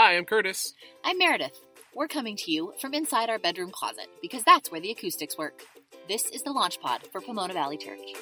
Hi, 0.00 0.16
I'm 0.16 0.26
Curtis. 0.26 0.74
I'm 1.02 1.18
Meredith. 1.18 1.58
We're 1.92 2.06
coming 2.06 2.36
to 2.36 2.52
you 2.52 2.72
from 2.80 2.94
inside 2.94 3.30
our 3.30 3.38
bedroom 3.40 3.72
closet 3.72 4.06
because 4.22 4.44
that's 4.44 4.70
where 4.70 4.80
the 4.80 4.92
acoustics 4.92 5.36
work. 5.36 5.64
This 6.06 6.30
is 6.30 6.44
the 6.44 6.52
launch 6.52 6.80
pod 6.80 7.02
for 7.10 7.20
Pomona 7.20 7.52
Valley 7.52 7.76
Church. 7.76 8.14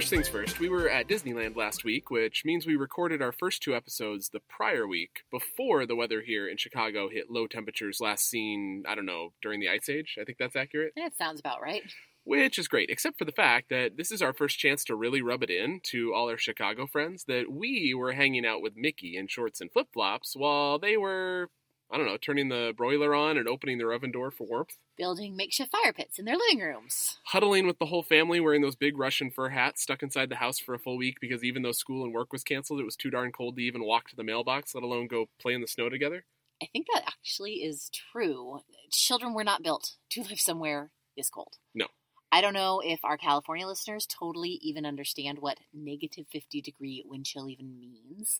First 0.00 0.08
things 0.08 0.28
first, 0.28 0.58
we 0.58 0.70
were 0.70 0.88
at 0.88 1.08
Disneyland 1.08 1.56
last 1.56 1.84
week, 1.84 2.10
which 2.10 2.42
means 2.42 2.66
we 2.66 2.74
recorded 2.74 3.20
our 3.20 3.32
first 3.32 3.62
two 3.62 3.76
episodes 3.76 4.30
the 4.30 4.40
prior 4.48 4.88
week 4.88 5.24
before 5.30 5.84
the 5.84 5.94
weather 5.94 6.22
here 6.22 6.48
in 6.48 6.56
Chicago 6.56 7.10
hit 7.10 7.30
low 7.30 7.46
temperatures 7.46 7.98
last 8.00 8.26
seen, 8.26 8.84
I 8.88 8.94
don't 8.94 9.04
know, 9.04 9.34
during 9.42 9.60
the 9.60 9.68
Ice 9.68 9.90
Age. 9.90 10.16
I 10.18 10.24
think 10.24 10.38
that's 10.38 10.56
accurate. 10.56 10.94
That 10.96 11.18
sounds 11.18 11.38
about 11.38 11.60
right. 11.60 11.82
Which 12.24 12.58
is 12.58 12.66
great, 12.66 12.88
except 12.88 13.18
for 13.18 13.26
the 13.26 13.30
fact 13.30 13.68
that 13.68 13.98
this 13.98 14.10
is 14.10 14.22
our 14.22 14.32
first 14.32 14.58
chance 14.58 14.84
to 14.84 14.96
really 14.96 15.20
rub 15.20 15.42
it 15.42 15.50
in 15.50 15.80
to 15.90 16.14
all 16.14 16.30
our 16.30 16.38
Chicago 16.38 16.86
friends 16.86 17.24
that 17.28 17.52
we 17.52 17.92
were 17.92 18.12
hanging 18.12 18.46
out 18.46 18.62
with 18.62 18.78
Mickey 18.78 19.18
in 19.18 19.26
shorts 19.28 19.60
and 19.60 19.70
flip 19.70 19.88
flops 19.92 20.32
while 20.34 20.78
they 20.78 20.96
were, 20.96 21.50
I 21.92 21.96
don't 21.96 22.06
know, 22.06 22.16
turning 22.16 22.48
the 22.48 22.72
broiler 22.76 23.14
on 23.14 23.36
and 23.36 23.48
opening 23.48 23.78
their 23.78 23.92
oven 23.92 24.12
door 24.12 24.30
for 24.30 24.46
warmth. 24.46 24.76
Building 24.96 25.36
makeshift 25.36 25.72
fire 25.72 25.92
pits 25.92 26.18
in 26.18 26.24
their 26.24 26.36
living 26.36 26.60
rooms. 26.60 27.18
huddling 27.24 27.66
with 27.66 27.78
the 27.78 27.86
whole 27.86 28.02
family 28.02 28.38
wearing 28.38 28.62
those 28.62 28.76
big 28.76 28.96
Russian 28.96 29.30
fur 29.30 29.48
hats 29.48 29.82
stuck 29.82 30.02
inside 30.02 30.28
the 30.28 30.36
house 30.36 30.58
for 30.58 30.74
a 30.74 30.78
full 30.78 30.96
week 30.96 31.16
because 31.20 31.42
even 31.42 31.62
though 31.62 31.72
school 31.72 32.04
and 32.04 32.14
work 32.14 32.32
was 32.32 32.44
canceled, 32.44 32.80
it 32.80 32.84
was 32.84 32.96
too 32.96 33.10
darn 33.10 33.32
cold 33.32 33.56
to 33.56 33.62
even 33.62 33.84
walk 33.84 34.08
to 34.10 34.16
the 34.16 34.22
mailbox, 34.22 34.74
let 34.74 34.84
alone 34.84 35.08
go 35.08 35.28
play 35.40 35.52
in 35.52 35.60
the 35.60 35.66
snow 35.66 35.88
together. 35.88 36.24
I 36.62 36.66
think 36.66 36.86
that 36.92 37.02
actually 37.06 37.54
is 37.64 37.90
true. 38.12 38.60
Children 38.92 39.34
were 39.34 39.44
not 39.44 39.62
built 39.62 39.96
to 40.10 40.22
live 40.22 40.40
somewhere 40.40 40.90
this 41.16 41.30
cold. 41.30 41.56
No. 41.74 41.86
I 42.32 42.40
don't 42.40 42.54
know 42.54 42.80
if 42.80 43.00
our 43.04 43.16
California 43.16 43.66
listeners 43.66 44.06
totally 44.06 44.50
even 44.62 44.86
understand 44.86 45.38
what 45.40 45.58
negative 45.74 46.26
50 46.30 46.60
degree 46.60 47.02
wind 47.06 47.26
chill 47.26 47.48
even 47.48 47.78
means. 47.80 48.38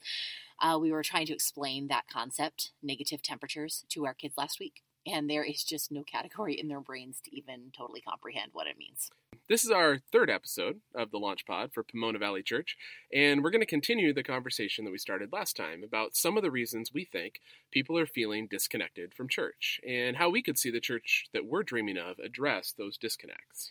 Uh, 0.61 0.79
we 0.81 0.93
were 0.93 1.03
trying 1.03 1.27
to 1.27 1.35
explain 1.35 1.89
that 1.89 2.07
concept, 2.09 2.73
negative 2.83 3.23
temperatures, 3.23 3.85
to 3.91 4.07
our 4.07 4.15
kids 4.15 4.35
last 4.37 4.61
week, 4.61 4.83
and 5.07 5.29
there 5.29 5.45
is 5.45 5.65
just 5.65 5.91
no 5.91 6.03
category 6.03 6.55
in 6.55 6.69
their 6.69 6.81
brains 6.81 7.21
to 7.25 7.37
even 7.37 7.73
totally 7.77 8.01
comprehend 8.01 8.51
what 8.53 8.67
it 8.67 8.79
means. 8.79 9.11
This 9.49 9.65
is 9.65 9.71
our 9.71 9.99
third 10.13 10.31
episode 10.31 10.81
of 10.95 11.11
the 11.11 11.19
Launch 11.19 11.45
Pod 11.45 11.73
for 11.73 11.83
Pomona 11.83 12.19
Valley 12.19 12.43
Church, 12.43 12.77
and 13.13 13.43
we're 13.43 13.51
going 13.51 13.63
to 13.63 13.67
continue 13.67 14.13
the 14.13 14.23
conversation 14.23 14.85
that 14.85 14.93
we 14.93 14.99
started 14.99 15.33
last 15.33 15.57
time 15.57 15.83
about 15.83 16.15
some 16.15 16.37
of 16.37 16.43
the 16.43 16.51
reasons 16.51 16.93
we 16.93 17.05
think 17.05 17.41
people 17.71 17.99
are 17.99 18.07
feeling 18.07 18.47
disconnected 18.47 19.13
from 19.15 19.29
church 19.29 19.81
and 19.87 20.17
how 20.17 20.31
we 20.31 20.43
could 20.43 20.59
see 20.59 20.71
the 20.71 20.81
church 20.81 21.27
that 21.33 21.47
we're 21.47 21.63
dreaming 21.63 21.99
of 21.99 22.19
address 22.21 22.73
those 22.77 22.97
disconnects. 22.97 23.71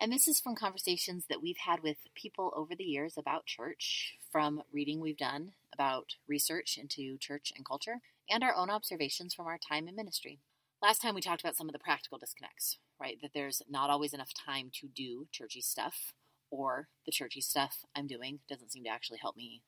And 0.00 0.10
this 0.10 0.26
is 0.26 0.40
from 0.40 0.56
conversations 0.56 1.26
that 1.28 1.42
we've 1.42 1.58
had 1.58 1.82
with 1.82 1.98
people 2.14 2.52
over 2.56 2.74
the 2.74 2.84
years 2.84 3.14
about 3.18 3.44
church, 3.44 4.16
from 4.32 4.62
reading 4.72 4.98
we've 4.98 5.18
done 5.18 5.52
about 5.74 6.14
research 6.26 6.78
into 6.78 7.18
church 7.18 7.52
and 7.54 7.66
culture, 7.66 8.00
and 8.30 8.42
our 8.42 8.54
own 8.54 8.70
observations 8.70 9.34
from 9.34 9.46
our 9.46 9.58
time 9.58 9.86
in 9.88 9.94
ministry. 9.94 10.40
Last 10.82 11.02
time 11.02 11.14
we 11.14 11.20
talked 11.20 11.42
about 11.42 11.56
some 11.56 11.68
of 11.68 11.74
the 11.74 11.78
practical 11.78 12.16
disconnects, 12.16 12.78
right? 12.98 13.18
That 13.20 13.32
there's 13.34 13.60
not 13.68 13.90
always 13.90 14.14
enough 14.14 14.32
time 14.32 14.70
to 14.80 14.88
do 14.88 15.26
churchy 15.30 15.60
stuff, 15.60 16.14
or 16.50 16.88
the 17.04 17.12
churchy 17.12 17.42
stuff 17.42 17.84
I'm 17.94 18.06
doing 18.06 18.40
doesn't 18.48 18.72
seem 18.72 18.84
to 18.84 18.90
actually 18.90 19.18
help 19.20 19.36
me 19.36 19.60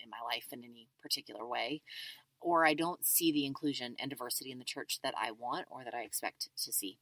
in 0.00 0.10
my 0.10 0.16
life 0.24 0.46
in 0.50 0.64
any 0.64 0.88
particular 1.00 1.46
way, 1.46 1.82
or 2.40 2.66
I 2.66 2.74
don't 2.74 3.06
see 3.06 3.30
the 3.30 3.46
inclusion 3.46 3.94
and 4.00 4.10
diversity 4.10 4.50
in 4.50 4.58
the 4.58 4.64
church 4.64 4.98
that 5.04 5.14
I 5.16 5.30
want 5.30 5.66
or 5.70 5.84
that 5.84 5.94
I 5.94 6.02
expect 6.02 6.48
to 6.64 6.72
see. 6.72 6.98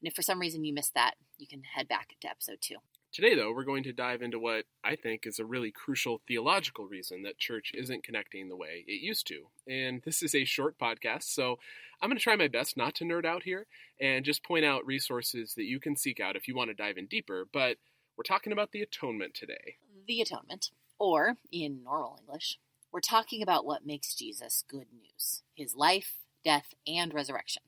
And 0.00 0.08
if 0.08 0.14
for 0.14 0.22
some 0.22 0.40
reason 0.40 0.64
you 0.64 0.74
missed 0.74 0.94
that, 0.94 1.14
you 1.38 1.46
can 1.46 1.62
head 1.62 1.86
back 1.86 2.16
to 2.20 2.28
episode 2.28 2.58
two. 2.60 2.78
Today, 3.12 3.34
though, 3.34 3.52
we're 3.52 3.64
going 3.64 3.82
to 3.82 3.92
dive 3.92 4.22
into 4.22 4.38
what 4.38 4.64
I 4.82 4.96
think 4.96 5.26
is 5.26 5.38
a 5.38 5.44
really 5.44 5.70
crucial 5.70 6.22
theological 6.26 6.86
reason 6.86 7.24
that 7.24 7.36
church 7.36 7.72
isn't 7.74 8.04
connecting 8.04 8.48
the 8.48 8.56
way 8.56 8.86
it 8.86 9.02
used 9.02 9.26
to. 9.26 9.48
And 9.68 10.00
this 10.02 10.22
is 10.22 10.34
a 10.34 10.46
short 10.46 10.78
podcast, 10.78 11.24
so 11.24 11.58
I'm 12.00 12.08
going 12.08 12.16
to 12.16 12.22
try 12.22 12.36
my 12.36 12.48
best 12.48 12.74
not 12.74 12.94
to 12.96 13.04
nerd 13.04 13.26
out 13.26 13.42
here 13.42 13.66
and 14.00 14.24
just 14.24 14.42
point 14.42 14.64
out 14.64 14.86
resources 14.86 15.52
that 15.56 15.64
you 15.64 15.78
can 15.78 15.94
seek 15.94 16.20
out 16.20 16.36
if 16.36 16.48
you 16.48 16.56
want 16.56 16.70
to 16.70 16.74
dive 16.74 16.96
in 16.96 17.04
deeper. 17.04 17.46
But 17.52 17.76
we're 18.16 18.22
talking 18.22 18.50
about 18.50 18.72
the 18.72 18.80
atonement 18.80 19.34
today. 19.34 19.76
The 20.08 20.22
atonement, 20.22 20.70
or 20.98 21.36
in 21.52 21.84
normal 21.84 22.18
English, 22.18 22.58
we're 22.90 23.00
talking 23.00 23.42
about 23.42 23.66
what 23.66 23.84
makes 23.84 24.14
Jesus 24.14 24.64
good 24.66 24.86
news 24.90 25.42
his 25.54 25.74
life, 25.74 26.14
death, 26.42 26.72
and 26.86 27.12
resurrection. 27.12 27.62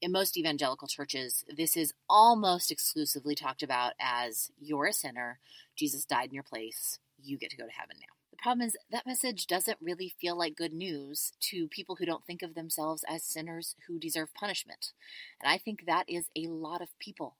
In 0.00 0.12
most 0.12 0.38
evangelical 0.38 0.88
churches, 0.88 1.44
this 1.54 1.76
is 1.76 1.92
almost 2.08 2.70
exclusively 2.70 3.34
talked 3.34 3.62
about 3.62 3.92
as 4.00 4.50
you're 4.58 4.86
a 4.86 4.94
sinner, 4.94 5.40
Jesus 5.76 6.06
died 6.06 6.28
in 6.30 6.34
your 6.34 6.42
place, 6.42 6.98
you 7.22 7.36
get 7.36 7.50
to 7.50 7.56
go 7.58 7.66
to 7.66 7.72
heaven 7.72 7.96
now. 8.00 8.14
The 8.30 8.38
problem 8.38 8.66
is 8.66 8.78
that 8.90 9.06
message 9.06 9.46
doesn't 9.46 9.76
really 9.78 10.14
feel 10.18 10.38
like 10.38 10.56
good 10.56 10.72
news 10.72 11.32
to 11.40 11.68
people 11.68 11.96
who 11.96 12.06
don't 12.06 12.24
think 12.24 12.40
of 12.40 12.54
themselves 12.54 13.04
as 13.06 13.22
sinners 13.22 13.76
who 13.86 13.98
deserve 13.98 14.32
punishment. 14.32 14.92
And 15.38 15.52
I 15.52 15.58
think 15.58 15.84
that 15.84 16.08
is 16.08 16.30
a 16.34 16.46
lot 16.46 16.80
of 16.80 16.98
people. 16.98 17.36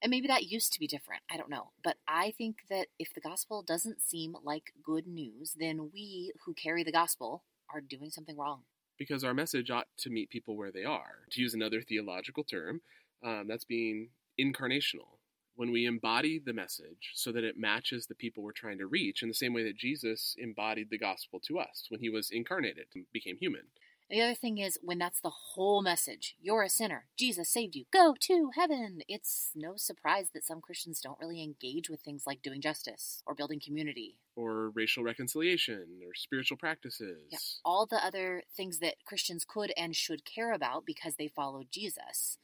And 0.00 0.08
maybe 0.08 0.28
that 0.28 0.44
used 0.44 0.72
to 0.72 0.80
be 0.80 0.86
different. 0.86 1.22
I 1.30 1.36
don't 1.36 1.50
know. 1.50 1.72
But 1.84 1.96
I 2.06 2.30
think 2.38 2.60
that 2.70 2.86
if 2.98 3.12
the 3.12 3.20
gospel 3.20 3.62
doesn't 3.62 4.00
seem 4.00 4.34
like 4.42 4.72
good 4.82 5.06
news, 5.06 5.56
then 5.58 5.90
we 5.92 6.32
who 6.46 6.54
carry 6.54 6.82
the 6.84 6.92
gospel 6.92 7.42
are 7.70 7.82
doing 7.82 8.08
something 8.08 8.38
wrong 8.38 8.62
because 8.98 9.24
our 9.24 9.34
message 9.34 9.70
ought 9.70 9.88
to 9.98 10.10
meet 10.10 10.30
people 10.30 10.56
where 10.56 10.72
they 10.72 10.84
are. 10.84 11.26
To 11.30 11.40
use 11.40 11.54
another 11.54 11.80
theological 11.80 12.44
term, 12.44 12.80
um, 13.24 13.46
that's 13.48 13.64
being 13.64 14.10
incarnational. 14.38 15.18
When 15.56 15.72
we 15.72 15.86
embody 15.86 16.38
the 16.38 16.52
message 16.52 17.12
so 17.14 17.32
that 17.32 17.42
it 17.42 17.58
matches 17.58 18.06
the 18.06 18.14
people 18.14 18.44
we're 18.44 18.52
trying 18.52 18.78
to 18.78 18.86
reach 18.86 19.22
in 19.22 19.28
the 19.28 19.34
same 19.34 19.52
way 19.52 19.64
that 19.64 19.76
Jesus 19.76 20.36
embodied 20.38 20.88
the 20.90 20.98
gospel 20.98 21.40
to 21.48 21.58
us 21.58 21.86
when 21.88 22.00
he 22.00 22.08
was 22.08 22.30
incarnated 22.30 22.86
and 22.94 23.06
became 23.12 23.36
human. 23.38 23.62
The 24.10 24.22
other 24.22 24.34
thing 24.34 24.56
is, 24.56 24.78
when 24.82 24.98
that's 24.98 25.20
the 25.20 25.28
whole 25.28 25.82
message, 25.82 26.34
you're 26.40 26.62
a 26.62 26.70
sinner, 26.70 27.04
Jesus 27.18 27.50
saved 27.50 27.76
you, 27.76 27.84
go 27.92 28.14
to 28.20 28.50
heaven. 28.54 29.00
It's 29.06 29.50
no 29.54 29.74
surprise 29.76 30.30
that 30.32 30.46
some 30.46 30.62
Christians 30.62 31.00
don't 31.02 31.18
really 31.20 31.42
engage 31.42 31.90
with 31.90 32.00
things 32.00 32.26
like 32.26 32.40
doing 32.40 32.62
justice 32.62 33.22
or 33.26 33.34
building 33.34 33.60
community 33.60 34.16
or 34.34 34.70
racial 34.70 35.02
reconciliation 35.02 35.84
or 36.06 36.14
spiritual 36.14 36.56
practices. 36.56 37.18
Yeah, 37.30 37.38
all 37.66 37.84
the 37.84 38.02
other 38.02 38.44
things 38.56 38.78
that 38.78 39.04
Christians 39.04 39.44
could 39.46 39.72
and 39.76 39.94
should 39.94 40.24
care 40.24 40.52
about 40.52 40.86
because 40.86 41.16
they 41.16 41.28
follow 41.28 41.64
Jesus. 41.70 42.38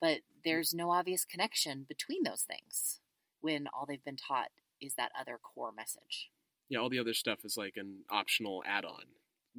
But 0.00 0.20
there's 0.42 0.72
no 0.72 0.90
obvious 0.90 1.26
connection 1.26 1.84
between 1.86 2.22
those 2.22 2.42
things 2.42 3.00
when 3.40 3.66
all 3.74 3.84
they've 3.86 4.04
been 4.04 4.16
taught 4.16 4.48
is 4.80 4.94
that 4.94 5.12
other 5.18 5.38
core 5.42 5.72
message. 5.72 6.30
Yeah, 6.70 6.78
all 6.78 6.88
the 6.88 6.98
other 6.98 7.14
stuff 7.14 7.40
is 7.44 7.58
like 7.58 7.74
an 7.76 8.04
optional 8.10 8.62
add 8.66 8.86
on. 8.86 9.04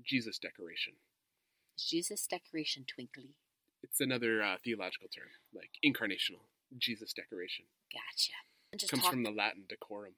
Jesus 0.04 0.40
decoration. 0.40 0.94
Jesus 1.78 2.28
decoration 2.28 2.86
twinkly? 2.88 3.36
It's 3.84 4.02
another 4.02 4.42
uh, 4.42 4.56
theological 4.64 5.08
term, 5.08 5.28
like 5.54 5.72
incarnational. 5.86 6.46
Jesus 6.78 7.14
decoration. 7.14 7.66
Gotcha. 7.94 8.88
Comes 8.90 9.04
talk- 9.04 9.12
from 9.12 9.24
the 9.24 9.32
Latin 9.32 9.64
decorum. 9.70 10.16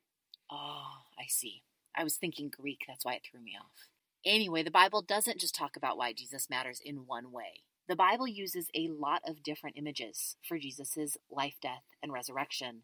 Oh, 0.52 1.04
I 1.20 1.26
see. 1.28 1.64
I 1.96 2.04
was 2.04 2.16
thinking 2.16 2.50
Greek, 2.50 2.86
that's 2.88 3.06
why 3.06 3.14
it 3.16 3.24
threw 3.30 3.42
me 3.42 3.58
off. 3.60 3.90
Anyway, 4.26 4.64
the 4.64 4.72
Bible 4.72 5.02
doesn't 5.02 5.40
just 5.40 5.56
talk 5.56 5.76
about 5.76 5.98
why 5.98 6.14
Jesus 6.14 6.50
matters 6.50 6.82
in 6.84 7.06
one 7.08 7.32
way. 7.32 7.64
The 7.88 7.96
Bible 7.96 8.28
uses 8.28 8.70
a 8.76 8.90
lot 8.90 9.22
of 9.26 9.44
different 9.44 9.78
images 9.78 10.36
for 10.48 10.58
Jesus' 10.58 11.18
life, 11.32 11.56
death, 11.62 11.84
and 12.04 12.12
resurrection 12.12 12.84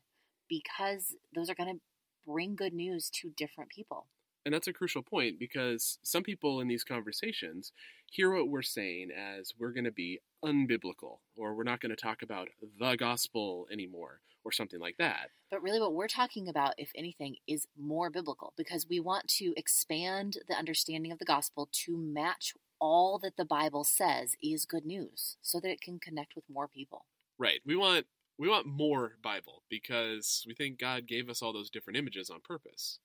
because 0.50 1.16
those 1.34 1.50
are 1.50 1.56
going 1.56 1.76
to 1.76 1.82
bring 2.26 2.56
good 2.56 2.74
news 2.74 3.10
to 3.10 3.32
different 3.36 3.70
people. 3.70 4.08
And 4.46 4.54
that's 4.54 4.68
a 4.68 4.74
crucial 4.74 5.04
point 5.04 5.40
because 5.40 6.00
some 6.04 6.24
people 6.24 6.60
in 6.60 6.68
these 6.68 6.84
conversations 6.84 7.72
hear 8.12 8.34
what 8.34 8.50
we're 8.50 8.62
saying 8.62 9.10
as 9.12 9.54
we're 9.58 9.72
going 9.72 9.86
to 9.86 9.92
be 9.92 10.20
unbiblical 10.44 11.20
or 11.38 11.56
we're 11.56 11.64
not 11.64 11.80
going 11.80 11.96
to 11.96 12.02
talk 12.02 12.22
about 12.22 12.50
the 12.80 12.96
gospel 12.98 13.68
anymore 13.72 14.20
or 14.44 14.52
something 14.52 14.80
like 14.80 14.98
that. 14.98 15.30
But 15.50 15.64
really, 15.64 15.80
what 15.80 15.94
we're 15.94 16.08
talking 16.08 16.50
about, 16.50 16.74
if 16.78 16.92
anything, 16.96 17.38
is 17.48 17.68
more 17.80 18.10
biblical 18.10 18.54
because 18.58 18.88
we 18.90 19.00
want 19.00 19.28
to 19.40 19.54
expand 19.56 20.38
the 20.48 20.56
understanding 20.56 21.12
of 21.12 21.20
the 21.20 21.26
gospel 21.26 21.70
to 21.86 21.98
match 21.98 22.54
all 22.80 23.20
that 23.20 23.38
the 23.38 23.46
Bible 23.46 23.84
says 23.84 24.36
is 24.44 24.66
good 24.66 24.86
news 24.86 25.38
so 25.42 25.60
that 25.60 25.70
it 25.70 25.82
can 25.82 26.00
connect 26.00 26.36
with 26.36 26.44
more 26.50 26.68
people. 26.68 27.06
Right. 27.38 27.62
We 27.66 27.76
want 27.76 28.06
we 28.38 28.50
want 28.50 28.66
more 28.66 29.14
Bible 29.24 29.64
because 29.70 30.44
we 30.48 30.54
think 30.56 30.80
God 30.80 31.08
gave 31.08 31.30
us 31.30 31.42
all 31.42 31.54
those 31.54 31.70
different 31.70 31.98
images 31.98 32.30
on 32.30 32.42
purpose. 32.44 33.00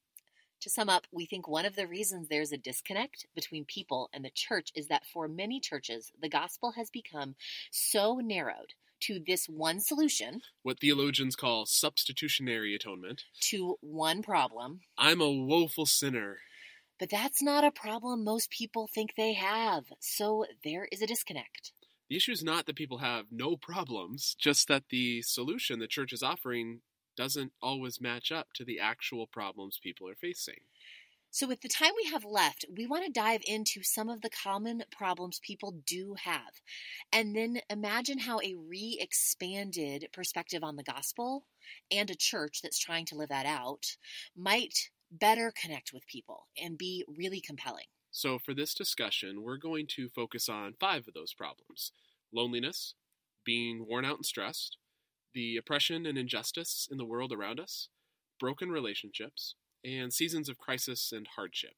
To 0.62 0.70
sum 0.70 0.88
up, 0.88 1.06
we 1.12 1.24
think 1.24 1.46
one 1.46 1.64
of 1.64 1.76
the 1.76 1.86
reasons 1.86 2.28
there's 2.28 2.50
a 2.50 2.56
disconnect 2.56 3.26
between 3.34 3.64
people 3.64 4.10
and 4.12 4.24
the 4.24 4.30
church 4.34 4.72
is 4.74 4.88
that 4.88 5.06
for 5.06 5.28
many 5.28 5.60
churches, 5.60 6.10
the 6.20 6.28
gospel 6.28 6.72
has 6.72 6.90
become 6.90 7.36
so 7.70 8.16
narrowed 8.16 8.74
to 9.02 9.20
this 9.24 9.46
one 9.46 9.78
solution. 9.78 10.40
What 10.62 10.80
theologians 10.80 11.36
call 11.36 11.66
substitutionary 11.66 12.74
atonement. 12.74 13.22
To 13.50 13.76
one 13.80 14.20
problem. 14.22 14.80
I'm 14.98 15.20
a 15.20 15.30
woeful 15.30 15.86
sinner. 15.86 16.38
But 16.98 17.10
that's 17.10 17.40
not 17.40 17.62
a 17.62 17.70
problem 17.70 18.24
most 18.24 18.50
people 18.50 18.88
think 18.92 19.14
they 19.16 19.34
have. 19.34 19.84
So 20.00 20.44
there 20.64 20.88
is 20.90 21.00
a 21.00 21.06
disconnect. 21.06 21.72
The 22.10 22.16
issue 22.16 22.32
is 22.32 22.42
not 22.42 22.66
that 22.66 22.74
people 22.74 22.98
have 22.98 23.26
no 23.30 23.56
problems, 23.56 24.34
just 24.36 24.66
that 24.66 24.84
the 24.90 25.22
solution 25.22 25.78
the 25.78 25.86
church 25.86 26.12
is 26.12 26.22
offering 26.22 26.80
doesn't 27.18 27.52
always 27.60 28.00
match 28.00 28.30
up 28.30 28.52
to 28.54 28.64
the 28.64 28.78
actual 28.78 29.26
problems 29.26 29.80
people 29.82 30.08
are 30.08 30.14
facing. 30.14 30.60
So, 31.30 31.46
with 31.46 31.60
the 31.60 31.68
time 31.68 31.90
we 31.94 32.08
have 32.10 32.24
left, 32.24 32.64
we 32.74 32.86
want 32.86 33.04
to 33.04 33.10
dive 33.10 33.42
into 33.44 33.82
some 33.82 34.08
of 34.08 34.22
the 34.22 34.30
common 34.30 34.84
problems 34.90 35.40
people 35.42 35.74
do 35.84 36.14
have, 36.22 36.62
and 37.12 37.36
then 37.36 37.58
imagine 37.68 38.20
how 38.20 38.38
a 38.40 38.54
re 38.54 38.96
expanded 38.98 40.08
perspective 40.12 40.64
on 40.64 40.76
the 40.76 40.82
gospel 40.82 41.44
and 41.90 42.08
a 42.08 42.14
church 42.14 42.60
that's 42.62 42.78
trying 42.78 43.04
to 43.06 43.16
live 43.16 43.28
that 43.28 43.44
out 43.44 43.96
might 44.34 44.88
better 45.10 45.52
connect 45.60 45.92
with 45.92 46.06
people 46.06 46.46
and 46.56 46.78
be 46.78 47.04
really 47.06 47.40
compelling. 47.40 47.86
So, 48.10 48.38
for 48.38 48.54
this 48.54 48.72
discussion, 48.72 49.42
we're 49.42 49.58
going 49.58 49.86
to 49.96 50.08
focus 50.08 50.48
on 50.48 50.76
five 50.80 51.08
of 51.08 51.14
those 51.14 51.34
problems 51.34 51.92
loneliness, 52.32 52.94
being 53.44 53.86
worn 53.86 54.04
out 54.04 54.16
and 54.16 54.26
stressed, 54.26 54.78
the 55.34 55.56
oppression 55.56 56.06
and 56.06 56.18
injustice 56.18 56.88
in 56.90 56.98
the 56.98 57.04
world 57.04 57.32
around 57.32 57.60
us, 57.60 57.88
broken 58.38 58.70
relationships, 58.70 59.54
and 59.84 60.12
seasons 60.12 60.48
of 60.48 60.58
crisis 60.58 61.12
and 61.12 61.26
hardship. 61.36 61.74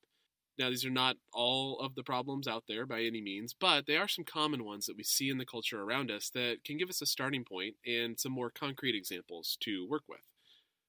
Now, 0.59 0.69
these 0.69 0.85
are 0.85 0.91
not 0.91 1.17
all 1.33 1.79
of 1.81 1.95
the 1.95 2.03
problems 2.03 2.47
out 2.47 2.65
there 2.69 2.85
by 2.85 3.03
any 3.03 3.23
means, 3.23 3.55
but 3.59 3.87
they 3.87 3.97
are 3.97 4.09
some 4.09 4.25
common 4.25 4.65
ones 4.65 4.87
that 4.87 4.97
we 4.97 5.03
see 5.03 5.31
in 5.31 5.39
the 5.39 5.47
culture 5.47 5.83
around 5.83 6.11
us 6.11 6.29
that 6.35 6.65
can 6.65 6.77
give 6.77 6.91
us 6.91 7.01
a 7.01 7.07
starting 7.07 7.45
point 7.45 7.77
and 7.87 8.21
some 8.21 8.33
more 8.33 8.51
concrete 8.51 8.95
examples 8.95 9.57
to 9.61 9.89
work 9.89 10.03
with. 10.09 10.21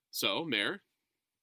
So, 0.10 0.44
Mayor, 0.44 0.82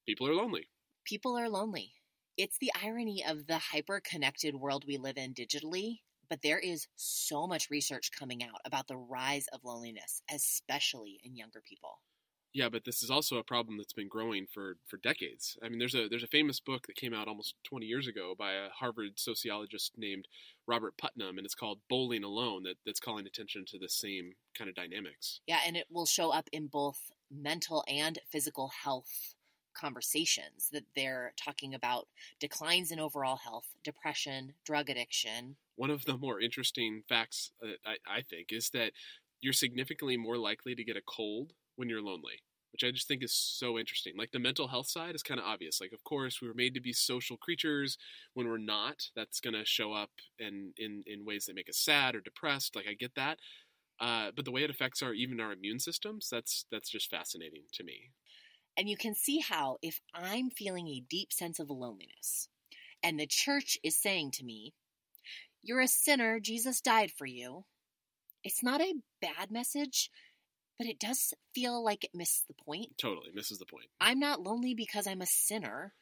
people 0.04 0.28
are 0.28 0.34
lonely. 0.34 0.68
People 1.04 1.38
are 1.38 1.48
lonely. 1.48 1.92
It's 2.36 2.58
the 2.58 2.70
irony 2.82 3.24
of 3.26 3.46
the 3.46 3.58
hyper 3.58 4.00
connected 4.04 4.56
world 4.56 4.84
we 4.86 4.98
live 4.98 5.16
in 5.16 5.32
digitally, 5.32 6.00
but 6.28 6.42
there 6.42 6.58
is 6.58 6.86
so 6.96 7.46
much 7.46 7.70
research 7.70 8.10
coming 8.12 8.42
out 8.42 8.60
about 8.64 8.86
the 8.86 8.96
rise 8.96 9.46
of 9.52 9.64
loneliness, 9.64 10.22
especially 10.30 11.20
in 11.24 11.36
younger 11.36 11.62
people. 11.66 12.00
Yeah, 12.54 12.68
but 12.70 12.84
this 12.84 13.02
is 13.02 13.10
also 13.10 13.36
a 13.36 13.44
problem 13.44 13.76
that's 13.76 13.92
been 13.92 14.08
growing 14.08 14.46
for, 14.52 14.78
for 14.86 14.96
decades. 14.96 15.56
I 15.62 15.68
mean, 15.68 15.78
there's 15.78 15.94
a 15.94 16.08
there's 16.08 16.24
a 16.24 16.28
famous 16.28 16.60
book 16.60 16.86
that 16.86 16.96
came 16.96 17.12
out 17.12 17.28
almost 17.28 17.54
20 17.68 17.84
years 17.84 18.08
ago 18.08 18.34
by 18.36 18.52
a 18.52 18.70
Harvard 18.70 19.12
sociologist 19.16 19.92
named 19.96 20.26
Robert 20.66 20.96
Putnam, 20.96 21.36
and 21.36 21.44
it's 21.44 21.54
called 21.54 21.80
Bowling 21.90 22.24
Alone. 22.24 22.62
That 22.62 22.76
that's 22.86 23.00
calling 23.00 23.26
attention 23.26 23.64
to 23.68 23.78
the 23.78 23.88
same 23.88 24.32
kind 24.56 24.68
of 24.70 24.74
dynamics. 24.74 25.40
Yeah, 25.46 25.60
and 25.66 25.76
it 25.76 25.86
will 25.90 26.06
show 26.06 26.30
up 26.30 26.48
in 26.50 26.68
both 26.68 27.10
mental 27.30 27.84
and 27.86 28.18
physical 28.30 28.70
health 28.82 29.34
conversations 29.78 30.70
that 30.72 30.84
they're 30.94 31.32
talking 31.36 31.74
about 31.74 32.08
declines 32.40 32.90
in 32.90 32.98
overall 32.98 33.36
health, 33.36 33.68
depression, 33.84 34.52
drug 34.64 34.90
addiction. 34.90 35.56
One 35.76 35.90
of 35.90 36.04
the 36.04 36.16
more 36.16 36.40
interesting 36.40 37.02
facts, 37.08 37.52
uh, 37.62 37.68
I, 37.86 38.18
I 38.18 38.22
think, 38.22 38.48
is 38.50 38.70
that 38.70 38.92
you're 39.40 39.52
significantly 39.52 40.16
more 40.16 40.36
likely 40.36 40.74
to 40.74 40.84
get 40.84 40.96
a 40.96 41.02
cold 41.06 41.52
when 41.76 41.88
you're 41.88 42.02
lonely, 42.02 42.42
which 42.72 42.82
I 42.82 42.90
just 42.90 43.06
think 43.06 43.22
is 43.22 43.32
so 43.32 43.78
interesting. 43.78 44.14
Like 44.18 44.32
the 44.32 44.40
mental 44.40 44.68
health 44.68 44.88
side 44.88 45.14
is 45.14 45.22
kind 45.22 45.38
of 45.38 45.46
obvious. 45.46 45.80
Like, 45.80 45.92
of 45.92 46.02
course, 46.02 46.40
we 46.42 46.48
were 46.48 46.54
made 46.54 46.74
to 46.74 46.80
be 46.80 46.92
social 46.92 47.36
creatures. 47.36 47.96
When 48.34 48.48
we're 48.48 48.58
not, 48.58 49.10
that's 49.14 49.38
going 49.40 49.54
to 49.54 49.64
show 49.64 49.92
up 49.92 50.10
in, 50.38 50.72
in, 50.76 51.04
in 51.06 51.24
ways 51.24 51.46
that 51.46 51.54
make 51.54 51.68
us 51.68 51.78
sad 51.78 52.16
or 52.16 52.20
depressed. 52.20 52.74
Like, 52.74 52.86
I 52.90 52.94
get 52.94 53.14
that. 53.14 53.38
Uh, 54.00 54.30
but 54.34 54.44
the 54.44 54.52
way 54.52 54.62
it 54.62 54.70
affects 54.70 55.02
our 55.02 55.12
even 55.12 55.40
our 55.40 55.52
immune 55.52 55.80
systems, 55.80 56.28
that's 56.30 56.66
that's 56.70 56.88
just 56.88 57.10
fascinating 57.10 57.62
to 57.72 57.82
me. 57.82 58.10
And 58.78 58.88
you 58.88 58.96
can 58.96 59.14
see 59.14 59.40
how 59.40 59.76
if 59.82 60.00
I'm 60.14 60.48
feeling 60.48 60.88
a 60.88 61.00
deep 61.00 61.32
sense 61.32 61.58
of 61.58 61.68
loneliness, 61.68 62.48
and 63.02 63.20
the 63.20 63.26
church 63.26 63.76
is 63.82 64.00
saying 64.00 64.30
to 64.32 64.44
me, 64.44 64.72
"You're 65.62 65.80
a 65.80 65.88
sinner. 65.88 66.40
Jesus 66.40 66.80
died 66.80 67.12
for 67.12 67.26
you." 67.26 67.66
It's 68.44 68.62
not 68.62 68.80
a 68.80 69.02
bad 69.20 69.50
message 69.50 70.10
but 70.78 70.86
it 70.86 71.00
does 71.00 71.34
feel 71.54 71.84
like 71.84 72.04
it 72.04 72.14
missed 72.14 72.46
the 72.46 72.54
point. 72.54 72.96
Totally 72.96 73.32
misses 73.34 73.58
the 73.58 73.66
point. 73.66 73.86
I'm 74.00 74.20
not 74.20 74.42
lonely 74.42 74.74
because 74.74 75.06
I'm 75.06 75.20
a 75.20 75.26
sinner. 75.26 75.92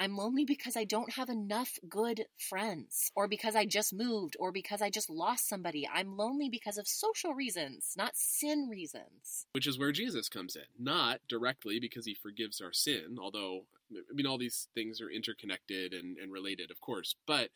I'm 0.00 0.16
lonely 0.16 0.46
because 0.46 0.78
I 0.78 0.84
don't 0.84 1.12
have 1.12 1.28
enough 1.28 1.78
good 1.86 2.24
friends, 2.38 3.12
or 3.14 3.28
because 3.28 3.54
I 3.54 3.66
just 3.66 3.92
moved, 3.92 4.34
or 4.40 4.50
because 4.50 4.80
I 4.80 4.88
just 4.88 5.10
lost 5.10 5.46
somebody. 5.46 5.86
I'm 5.86 6.16
lonely 6.16 6.48
because 6.48 6.78
of 6.78 6.88
social 6.88 7.34
reasons, 7.34 7.92
not 7.98 8.16
sin 8.16 8.68
reasons. 8.70 9.44
Which 9.52 9.66
is 9.66 9.78
where 9.78 9.92
Jesus 9.92 10.30
comes 10.30 10.56
in. 10.56 10.62
Not 10.78 11.20
directly 11.28 11.78
because 11.80 12.06
he 12.06 12.14
forgives 12.14 12.62
our 12.62 12.72
sin, 12.72 13.18
although, 13.20 13.66
I 13.92 14.14
mean, 14.14 14.26
all 14.26 14.38
these 14.38 14.68
things 14.74 15.02
are 15.02 15.10
interconnected 15.10 15.92
and, 15.92 16.16
and 16.16 16.32
related, 16.32 16.70
of 16.70 16.80
course, 16.80 17.14
but 17.26 17.50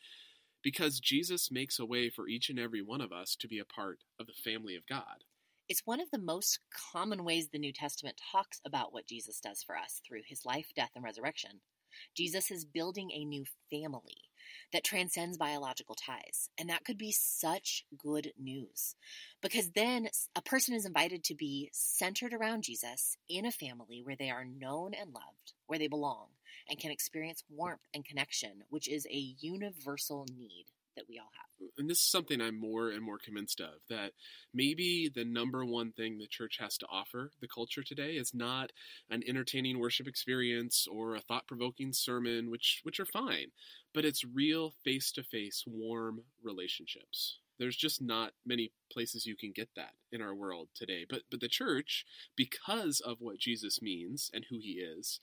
because 0.61 0.99
Jesus 0.99 1.49
makes 1.49 1.79
a 1.79 1.85
way 1.85 2.11
for 2.11 2.27
each 2.27 2.51
and 2.51 2.59
every 2.59 2.83
one 2.83 3.01
of 3.01 3.11
us 3.11 3.35
to 3.37 3.47
be 3.47 3.57
a 3.57 3.65
part 3.65 3.99
of 4.19 4.27
the 4.27 4.33
family 4.33 4.75
of 4.75 4.85
God. 4.87 5.23
It's 5.67 5.81
one 5.85 5.99
of 5.99 6.11
the 6.11 6.19
most 6.19 6.59
common 6.93 7.23
ways 7.23 7.47
the 7.47 7.57
New 7.57 7.73
Testament 7.73 8.21
talks 8.31 8.61
about 8.63 8.93
what 8.93 9.07
Jesus 9.07 9.39
does 9.39 9.63
for 9.63 9.75
us 9.75 9.99
through 10.07 10.21
his 10.27 10.45
life, 10.45 10.67
death, 10.75 10.91
and 10.95 11.03
resurrection. 11.03 11.61
Jesus 12.15 12.51
is 12.51 12.65
building 12.65 13.11
a 13.11 13.25
new 13.25 13.45
family 13.69 14.29
that 14.73 14.83
transcends 14.83 15.37
biological 15.37 15.95
ties. 15.95 16.49
And 16.57 16.69
that 16.69 16.83
could 16.83 16.97
be 16.97 17.11
such 17.11 17.85
good 17.97 18.31
news 18.37 18.95
because 19.41 19.71
then 19.71 20.09
a 20.35 20.41
person 20.41 20.75
is 20.75 20.85
invited 20.85 21.23
to 21.25 21.35
be 21.35 21.69
centered 21.73 22.33
around 22.33 22.63
Jesus 22.63 23.17
in 23.29 23.45
a 23.45 23.51
family 23.51 24.01
where 24.03 24.15
they 24.15 24.29
are 24.29 24.45
known 24.45 24.93
and 24.93 25.13
loved, 25.13 25.53
where 25.67 25.79
they 25.79 25.87
belong, 25.87 26.27
and 26.69 26.79
can 26.79 26.91
experience 26.91 27.43
warmth 27.49 27.87
and 27.93 28.05
connection, 28.05 28.63
which 28.69 28.87
is 28.87 29.05
a 29.07 29.35
universal 29.39 30.25
need 30.35 30.65
that 30.95 31.05
we 31.09 31.19
all 31.19 31.31
have. 31.33 31.69
And 31.77 31.89
this 31.89 31.99
is 31.99 32.09
something 32.09 32.41
I'm 32.41 32.59
more 32.59 32.89
and 32.89 33.01
more 33.01 33.17
convinced 33.17 33.61
of 33.61 33.75
that 33.89 34.11
maybe 34.53 35.09
the 35.13 35.25
number 35.25 35.65
one 35.65 35.91
thing 35.91 36.17
the 36.17 36.27
church 36.27 36.57
has 36.59 36.77
to 36.79 36.87
offer 36.91 37.31
the 37.41 37.47
culture 37.47 37.83
today 37.83 38.13
is 38.13 38.33
not 38.33 38.71
an 39.09 39.23
entertaining 39.27 39.79
worship 39.79 40.07
experience 40.07 40.87
or 40.89 41.15
a 41.15 41.21
thought-provoking 41.21 41.93
sermon, 41.93 42.51
which 42.51 42.81
which 42.83 42.99
are 42.99 43.05
fine, 43.05 43.47
but 43.93 44.05
it's 44.05 44.23
real 44.23 44.73
face-to-face 44.83 45.63
warm 45.67 46.21
relationships. 46.43 47.39
There's 47.57 47.77
just 47.77 48.01
not 48.01 48.33
many 48.45 48.73
places 48.91 49.25
you 49.25 49.37
can 49.37 49.53
get 49.55 49.69
that 49.77 49.93
in 50.11 50.21
our 50.21 50.35
world 50.35 50.67
today. 50.75 51.05
But 51.09 51.21
but 51.31 51.39
the 51.39 51.47
church, 51.47 52.05
because 52.35 52.99
of 52.99 53.21
what 53.21 53.37
Jesus 53.37 53.81
means 53.81 54.29
and 54.33 54.45
who 54.49 54.59
he 54.59 54.73
is, 54.73 55.21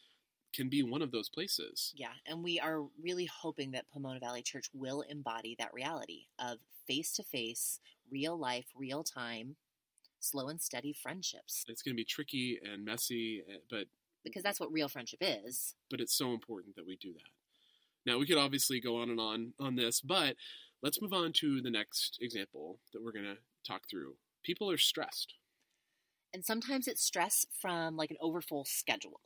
can 0.52 0.68
be 0.68 0.82
one 0.82 1.02
of 1.02 1.10
those 1.10 1.28
places. 1.28 1.92
Yeah, 1.96 2.12
and 2.26 2.42
we 2.44 2.60
are 2.60 2.82
really 3.00 3.26
hoping 3.26 3.72
that 3.72 3.90
Pomona 3.92 4.20
Valley 4.20 4.42
Church 4.42 4.66
will 4.72 5.02
embody 5.02 5.56
that 5.58 5.72
reality 5.72 6.26
of 6.38 6.58
face 6.86 7.12
to 7.14 7.22
face, 7.22 7.80
real 8.10 8.38
life, 8.38 8.66
real 8.76 9.02
time, 9.02 9.56
slow 10.20 10.48
and 10.48 10.60
steady 10.60 10.92
friendships. 10.92 11.64
It's 11.68 11.82
going 11.82 11.94
to 11.94 12.00
be 12.00 12.04
tricky 12.04 12.60
and 12.62 12.84
messy, 12.84 13.42
eh, 13.48 13.58
but 13.70 13.86
because 14.24 14.42
that's 14.42 14.60
what 14.60 14.72
real 14.72 14.88
friendship 14.88 15.20
is. 15.20 15.74
But 15.90 16.00
it's 16.00 16.16
so 16.16 16.32
important 16.32 16.76
that 16.76 16.86
we 16.86 16.96
do 16.96 17.12
that. 17.12 18.10
Now, 18.10 18.18
we 18.18 18.26
could 18.26 18.38
obviously 18.38 18.80
go 18.80 19.00
on 19.00 19.10
and 19.10 19.20
on 19.20 19.52
on 19.60 19.76
this, 19.76 20.00
but 20.00 20.36
let's 20.82 21.00
move 21.00 21.12
on 21.12 21.32
to 21.34 21.60
the 21.60 21.70
next 21.70 22.18
example 22.20 22.78
that 22.92 23.02
we're 23.02 23.12
going 23.12 23.24
to 23.24 23.38
talk 23.66 23.82
through. 23.88 24.14
People 24.42 24.70
are 24.70 24.78
stressed. 24.78 25.34
And 26.34 26.44
sometimes 26.44 26.88
it's 26.88 27.04
stress 27.04 27.46
from 27.60 27.96
like 27.96 28.10
an 28.10 28.16
overfull 28.20 28.64
schedule 28.64 29.20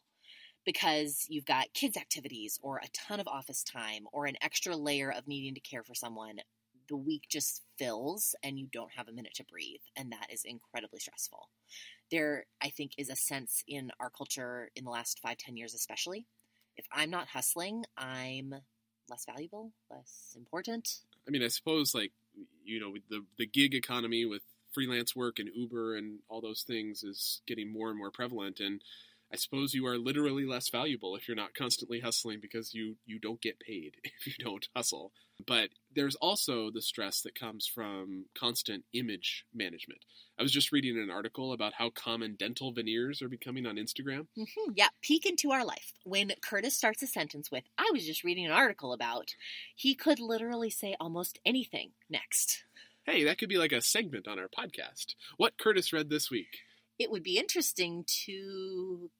because 0.66 1.25
you've 1.28 1.46
got 1.46 1.73
kids' 1.73 1.96
activities 1.96 2.58
or 2.62 2.76
a 2.78 2.88
ton 2.92 3.20
of 3.20 3.28
office 3.28 3.62
time 3.62 4.06
or 4.12 4.26
an 4.26 4.37
extra 4.42 4.76
layer 4.76 5.11
of 5.11 5.26
needing 5.26 5.54
to 5.54 5.61
care 5.61 5.82
for 5.82 5.94
someone, 5.94 6.40
the 6.88 6.96
week 6.96 7.23
just 7.30 7.62
fills 7.78 8.35
and 8.42 8.58
you 8.58 8.68
don't 8.70 8.92
have 8.96 9.08
a 9.08 9.12
minute 9.12 9.35
to 9.37 9.44
breathe. 9.44 9.80
And 9.96 10.12
that 10.12 10.30
is 10.30 10.42
incredibly 10.44 11.00
stressful. 11.00 11.49
There, 12.11 12.44
I 12.62 12.68
think, 12.68 12.92
is 12.99 13.08
a 13.08 13.16
sense 13.16 13.64
in 13.66 13.90
our 13.99 14.11
culture 14.11 14.70
in 14.76 14.85
the 14.85 14.90
last 14.90 15.20
five, 15.20 15.38
ten 15.38 15.56
years, 15.56 15.75
especially. 15.75 16.26
If 16.76 16.87
I'm 16.92 17.11
not 17.11 17.28
hustling, 17.28 17.85
I'm 17.96 18.54
less 19.08 19.25
valuable, 19.25 19.73
less 19.90 20.35
important. 20.37 21.00
I 21.26 21.30
mean, 21.30 21.42
I 21.42 21.49
suppose, 21.49 21.94
like, 21.94 22.12
you 22.64 22.80
know, 22.80 22.94
the, 23.08 23.25
the 23.38 23.46
gig 23.46 23.75
economy 23.75 24.25
with 24.25 24.42
freelance 24.73 25.16
work 25.16 25.38
and 25.38 25.49
Uber 25.54 25.96
and 25.96 26.18
all 26.28 26.40
those 26.40 26.62
things 26.62 27.02
is 27.02 27.40
getting 27.46 27.73
more 27.73 27.88
and 27.88 27.99
more 27.99 28.11
prevalent. 28.11 28.61
And 28.61 28.82
I 29.33 29.37
suppose 29.37 29.75
you 29.75 29.87
are 29.87 29.99
literally 29.99 30.47
less 30.47 30.71
valuable 30.71 31.16
if 31.16 31.26
you're 31.26 31.37
not 31.37 31.54
constantly 31.54 32.00
hustling 32.00 32.38
because 32.40 32.75
you 32.75 32.97
you 33.06 33.18
don't 33.18 33.40
get 33.40 33.61
paid 33.61 33.97
if 34.04 34.26
you 34.26 34.45
don't 34.45 34.68
hustle. 34.75 35.12
But 35.47 35.71
there's 35.95 36.14
also 36.16 36.71
the 36.71 36.80
stress 36.80 37.21
that 37.23 37.38
comes 37.38 37.66
from 37.66 38.26
constant 38.38 38.85
image 38.95 39.45
management. 39.54 40.00
I 40.38 40.42
was 40.42 40.52
just 40.52 40.73
reading 40.73 40.99
an 40.99 41.11
article 41.11 41.52
about 41.52 41.75
how 41.75 41.90
common 41.90 42.37
dental 42.38 42.73
veneers 42.73 43.21
are 43.21 43.28
becoming 43.28 43.66
on 43.66 43.76
Instagram. 43.76 44.26
Mm-hmm. 44.38 44.73
Yeah, 44.75 44.88
peek 45.02 45.26
into 45.26 45.52
our 45.52 45.64
life. 45.64 45.92
When 46.04 46.33
Curtis 46.42 46.75
starts 46.75 47.02
a 47.02 47.06
sentence 47.06 47.50
with, 47.50 47.64
I 47.76 47.90
was 47.92 48.06
just 48.06 48.25
reading 48.25 48.47
an 48.47 48.52
article 48.52 48.92
about, 48.92 49.35
he 49.75 49.95
could 49.95 50.21
literally 50.21 50.71
say 50.71 50.97
almost 50.99 51.38
anything 51.45 51.90
next. 52.09 52.64
Hey, 53.04 53.25
that 53.25 53.38
could 53.38 53.49
be 53.49 53.59
like 53.59 53.73
a 53.73 53.80
segment 53.80 54.26
on 54.26 54.38
our 54.38 54.49
podcast. 54.49 55.14
What 55.37 55.59
Curtis 55.59 55.92
read 55.92 56.11
this 56.11 56.30
week 56.30 56.59
it 56.99 57.11
would 57.11 57.23
be 57.23 57.38
interesting 57.38 58.05
to 58.25 59.11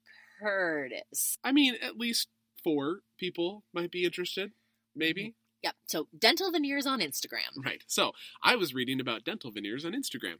Curtis. 0.41 1.37
I 1.43 1.51
mean, 1.51 1.75
at 1.81 1.97
least 1.97 2.29
four 2.63 2.99
people 3.17 3.63
might 3.73 3.91
be 3.91 4.03
interested, 4.03 4.51
maybe. 4.95 5.35
Yep. 5.63 5.75
So 5.87 6.07
dental 6.17 6.51
veneers 6.51 6.85
on 6.85 6.99
Instagram. 6.99 7.65
Right. 7.65 7.83
So 7.87 8.11
I 8.43 8.55
was 8.55 8.73
reading 8.73 8.99
about 8.99 9.25
dental 9.25 9.51
veneers 9.51 9.85
on 9.85 9.93
Instagram, 9.93 10.35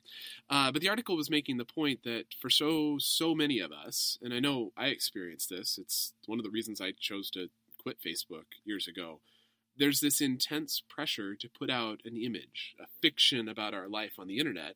uh, 0.49 0.71
but 0.71 0.81
the 0.81 0.89
article 0.89 1.15
was 1.17 1.29
making 1.29 1.57
the 1.57 1.65
point 1.65 2.03
that 2.03 2.25
for 2.39 2.49
so 2.49 2.97
so 2.99 3.33
many 3.33 3.59
of 3.59 3.71
us, 3.71 4.19
and 4.21 4.33
I 4.33 4.39
know 4.39 4.73
I 4.77 4.87
experienced 4.87 5.49
this. 5.49 5.79
It's 5.81 6.13
one 6.27 6.39
of 6.39 6.43
the 6.45 6.51
reasons 6.51 6.79
I 6.79 6.91
chose 6.91 7.31
to 7.31 7.49
quit 7.81 7.97
Facebook 8.01 8.45
years 8.63 8.87
ago. 8.87 9.19
There's 9.75 10.01
this 10.01 10.21
intense 10.21 10.81
pressure 10.87 11.35
to 11.35 11.49
put 11.49 11.69
out 11.69 12.01
an 12.05 12.15
image, 12.15 12.75
a 12.79 12.85
fiction 13.01 13.47
about 13.47 13.73
our 13.73 13.87
life 13.87 14.13
on 14.19 14.27
the 14.27 14.39
internet, 14.39 14.75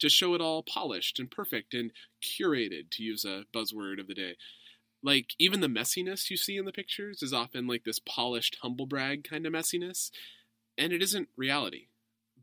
to 0.00 0.08
show 0.08 0.34
it 0.34 0.40
all 0.40 0.62
polished 0.62 1.18
and 1.18 1.30
perfect 1.30 1.74
and 1.74 1.92
curated, 2.22 2.90
to 2.92 3.02
use 3.02 3.24
a 3.24 3.44
buzzword 3.54 4.00
of 4.00 4.06
the 4.06 4.14
day. 4.14 4.36
Like 5.02 5.34
even 5.38 5.60
the 5.60 5.68
messiness 5.68 6.30
you 6.30 6.36
see 6.36 6.56
in 6.56 6.64
the 6.64 6.72
pictures 6.72 7.22
is 7.22 7.32
often 7.32 7.66
like 7.66 7.84
this 7.84 8.00
polished 8.00 8.58
humble 8.62 8.86
brag 8.86 9.24
kind 9.24 9.46
of 9.46 9.52
messiness 9.52 10.10
and 10.76 10.92
it 10.92 11.02
isn't 11.02 11.28
reality. 11.36 11.88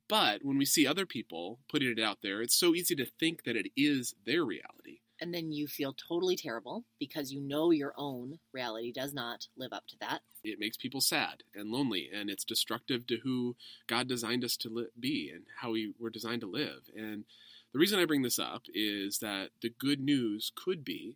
But 0.08 0.43
when 0.43 0.58
we 0.58 0.65
see 0.65 0.86
other 0.86 1.05
people 1.05 1.60
putting 1.70 1.89
it 1.89 2.00
out 2.00 2.20
there 2.22 2.41
it's 2.41 2.55
so 2.60 2.75
easy 2.75 2.96
to 2.96 3.05
think 3.05 3.43
that 3.43 3.55
it 3.55 3.72
is 3.75 4.13
their 4.25 4.43
reality 4.43 5.00
And 5.21 5.33
then 5.33 5.51
you 5.51 5.67
feel 5.67 5.93
totally 5.93 6.35
terrible 6.35 6.83
because 6.99 7.31
you 7.31 7.39
know 7.41 7.69
your 7.69 7.93
own 7.95 8.39
reality 8.53 8.91
does 8.91 9.13
not 9.13 9.45
live 9.55 9.71
up 9.71 9.85
to 9.89 9.95
that. 10.01 10.21
it 10.43 10.59
makes 10.59 10.77
people 10.77 10.99
sad 11.01 11.43
and 11.53 11.69
lonely 11.69 12.09
and 12.11 12.29
it's 12.29 12.43
destructive 12.43 13.05
to 13.07 13.17
who 13.23 13.55
god 13.87 14.07
designed 14.07 14.43
us 14.43 14.57
to 14.57 14.69
li- 14.69 14.87
be 14.99 15.31
and 15.33 15.43
how 15.61 15.71
we 15.71 15.93
were 15.99 16.09
designed 16.09 16.41
to 16.41 16.47
live 16.47 16.81
and 16.95 17.23
the 17.73 17.79
reason 17.79 17.99
i 17.99 18.05
bring 18.05 18.23
this 18.23 18.39
up 18.39 18.63
is 18.73 19.19
that 19.19 19.49
the 19.61 19.69
good 19.79 19.99
news 19.99 20.51
could 20.55 20.83
be 20.83 21.15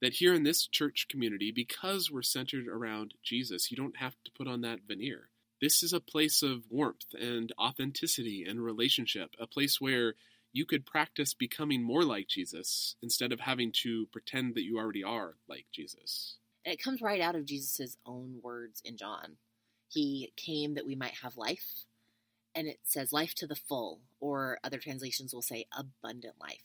that 0.00 0.14
here 0.14 0.32
in 0.34 0.42
this 0.42 0.66
church 0.66 1.06
community 1.10 1.52
because 1.54 2.10
we're 2.10 2.22
centered 2.22 2.66
around 2.66 3.12
jesus 3.22 3.70
you 3.70 3.76
don't 3.76 3.98
have 3.98 4.14
to 4.24 4.30
put 4.36 4.48
on 4.48 4.62
that 4.62 4.80
veneer 4.88 5.28
this 5.60 5.82
is 5.82 5.92
a 5.92 6.00
place 6.00 6.42
of 6.42 6.62
warmth 6.70 7.12
and 7.20 7.52
authenticity 7.60 8.44
and 8.48 8.62
relationship 8.64 9.30
a 9.38 9.46
place 9.46 9.80
where 9.80 10.14
you 10.52 10.64
could 10.66 10.84
practice 10.86 11.34
becoming 11.34 11.82
more 11.82 12.04
like 12.04 12.28
jesus 12.28 12.96
instead 13.02 13.32
of 13.32 13.40
having 13.40 13.72
to 13.72 14.06
pretend 14.12 14.54
that 14.54 14.64
you 14.64 14.78
already 14.78 15.02
are 15.04 15.34
like 15.48 15.66
jesus 15.72 16.36
And 16.64 16.72
it 16.72 16.82
comes 16.82 17.02
right 17.02 17.20
out 17.20 17.34
of 17.34 17.44
Jesus' 17.44 17.96
own 18.06 18.38
words 18.42 18.80
in 18.84 18.96
John. 18.96 19.36
He 19.88 20.32
came 20.36 20.74
that 20.74 20.86
we 20.86 20.94
might 20.94 21.14
have 21.22 21.36
life, 21.36 21.84
and 22.54 22.68
it 22.68 22.78
says 22.84 23.12
life 23.12 23.34
to 23.36 23.46
the 23.46 23.56
full, 23.56 24.00
or 24.20 24.58
other 24.62 24.78
translations 24.78 25.34
will 25.34 25.42
say 25.42 25.66
abundant 25.76 26.34
life. 26.40 26.62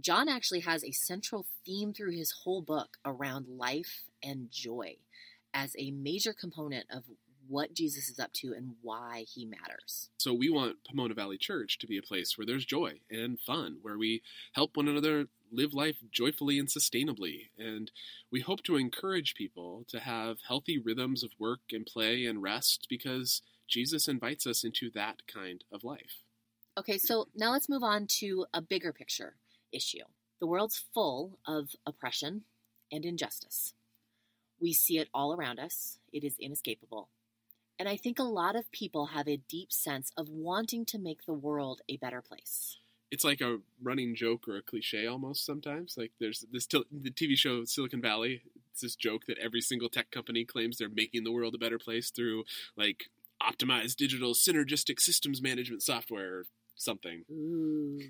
John 0.00 0.28
actually 0.28 0.60
has 0.60 0.82
a 0.82 0.92
central 0.92 1.44
theme 1.66 1.92
through 1.92 2.12
his 2.12 2.32
whole 2.42 2.62
book 2.62 2.96
around 3.04 3.46
life 3.48 4.04
and 4.22 4.50
joy 4.50 4.96
as 5.52 5.76
a 5.78 5.90
major 5.90 6.32
component 6.32 6.86
of 6.90 7.04
what 7.48 7.74
Jesus 7.74 8.08
is 8.08 8.18
up 8.18 8.32
to 8.34 8.52
and 8.54 8.76
why 8.82 9.24
he 9.28 9.44
matters. 9.44 10.10
So 10.18 10.32
we 10.32 10.48
want 10.48 10.84
Pomona 10.88 11.14
Valley 11.14 11.38
Church 11.38 11.78
to 11.78 11.86
be 11.86 11.98
a 11.98 12.02
place 12.02 12.36
where 12.36 12.46
there's 12.46 12.64
joy 12.64 13.00
and 13.10 13.38
fun, 13.40 13.78
where 13.82 13.98
we 13.98 14.22
help 14.52 14.76
one 14.76 14.88
another 14.88 15.26
live 15.50 15.74
life 15.74 15.96
joyfully 16.10 16.58
and 16.58 16.68
sustainably. 16.68 17.48
And 17.58 17.90
we 18.30 18.40
hope 18.40 18.62
to 18.64 18.76
encourage 18.76 19.34
people 19.34 19.84
to 19.88 20.00
have 20.00 20.38
healthy 20.46 20.78
rhythms 20.78 21.22
of 21.22 21.30
work 21.38 21.60
and 21.72 21.84
play 21.84 22.24
and 22.24 22.42
rest 22.42 22.86
because 22.88 23.42
Jesus 23.68 24.08
invites 24.08 24.46
us 24.46 24.64
into 24.64 24.90
that 24.94 25.26
kind 25.26 25.64
of 25.72 25.84
life. 25.84 26.24
Okay, 26.78 26.96
so 26.96 27.28
now 27.34 27.52
let's 27.52 27.68
move 27.68 27.82
on 27.82 28.06
to 28.20 28.46
a 28.54 28.62
bigger 28.62 28.92
picture 28.92 29.34
issue. 29.72 30.04
The 30.40 30.46
world's 30.46 30.84
full 30.94 31.38
of 31.46 31.70
oppression 31.86 32.42
and 32.90 33.04
injustice. 33.04 33.74
We 34.60 34.72
see 34.72 34.98
it 34.98 35.08
all 35.12 35.34
around 35.34 35.58
us, 35.58 35.98
it 36.12 36.24
is 36.24 36.36
inescapable. 36.38 37.08
And 37.78 37.88
I 37.88 37.96
think 37.96 38.18
a 38.18 38.24
lot 38.24 38.56
of 38.56 38.70
people 38.70 39.06
have 39.06 39.28
a 39.28 39.40
deep 39.48 39.72
sense 39.72 40.12
of 40.16 40.28
wanting 40.28 40.84
to 40.86 40.98
make 40.98 41.24
the 41.26 41.32
world 41.32 41.80
a 41.88 41.96
better 41.96 42.22
place. 42.22 42.78
It's 43.10 43.24
like 43.24 43.40
a 43.40 43.58
running 43.82 44.14
joke 44.14 44.48
or 44.48 44.56
a 44.56 44.62
cliche 44.62 45.06
almost 45.06 45.44
sometimes. 45.44 45.96
Like 45.96 46.12
there's 46.20 46.44
this 46.52 46.66
t- 46.66 46.84
the 46.90 47.10
TV 47.10 47.36
show 47.36 47.64
Silicon 47.64 48.00
Valley. 48.00 48.42
It's 48.70 48.80
this 48.80 48.96
joke 48.96 49.26
that 49.26 49.38
every 49.38 49.60
single 49.60 49.88
tech 49.88 50.10
company 50.10 50.44
claims 50.44 50.78
they're 50.78 50.88
making 50.88 51.24
the 51.24 51.32
world 51.32 51.54
a 51.54 51.58
better 51.58 51.78
place 51.78 52.10
through 52.10 52.44
like 52.76 53.04
optimized 53.42 53.96
digital 53.96 54.32
synergistic 54.32 55.00
systems 55.00 55.42
management 55.42 55.82
software 55.82 56.38
or 56.38 56.44
something. 56.76 57.24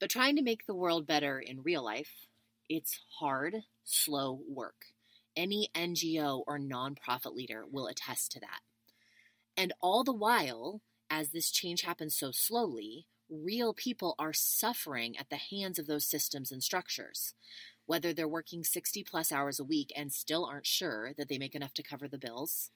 But 0.00 0.08
trying 0.08 0.36
to 0.36 0.42
make 0.42 0.64
the 0.66 0.74
world 0.74 1.06
better 1.06 1.38
in 1.38 1.62
real 1.62 1.84
life, 1.84 2.26
it's 2.70 3.00
hard, 3.18 3.56
slow 3.84 4.40
work. 4.48 4.86
Any 5.36 5.68
NGO 5.74 6.42
or 6.46 6.58
nonprofit 6.58 7.34
leader 7.34 7.64
will 7.70 7.86
attest 7.86 8.32
to 8.32 8.40
that. 8.40 8.60
And 9.56 9.72
all 9.80 10.04
the 10.04 10.12
while, 10.12 10.80
as 11.08 11.30
this 11.30 11.50
change 11.50 11.82
happens 11.82 12.16
so 12.16 12.30
slowly, 12.30 13.06
real 13.28 13.72
people 13.72 14.14
are 14.18 14.32
suffering 14.32 15.16
at 15.16 15.30
the 15.30 15.36
hands 15.36 15.78
of 15.78 15.86
those 15.86 16.06
systems 16.06 16.50
and 16.50 16.62
structures. 16.62 17.34
Whether 17.86 18.12
they're 18.12 18.28
working 18.28 18.64
60 18.64 19.04
plus 19.04 19.32
hours 19.32 19.58
a 19.58 19.64
week 19.64 19.92
and 19.96 20.12
still 20.12 20.46
aren't 20.46 20.66
sure 20.66 21.12
that 21.16 21.28
they 21.28 21.38
make 21.38 21.54
enough 21.54 21.74
to 21.74 21.82
cover 21.82 22.08
the 22.08 22.18
bills, 22.18 22.70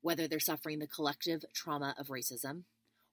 whether 0.00 0.28
they're 0.28 0.40
suffering 0.40 0.78
the 0.78 0.86
collective 0.86 1.44
trauma 1.52 1.94
of 1.98 2.08
racism, 2.08 2.62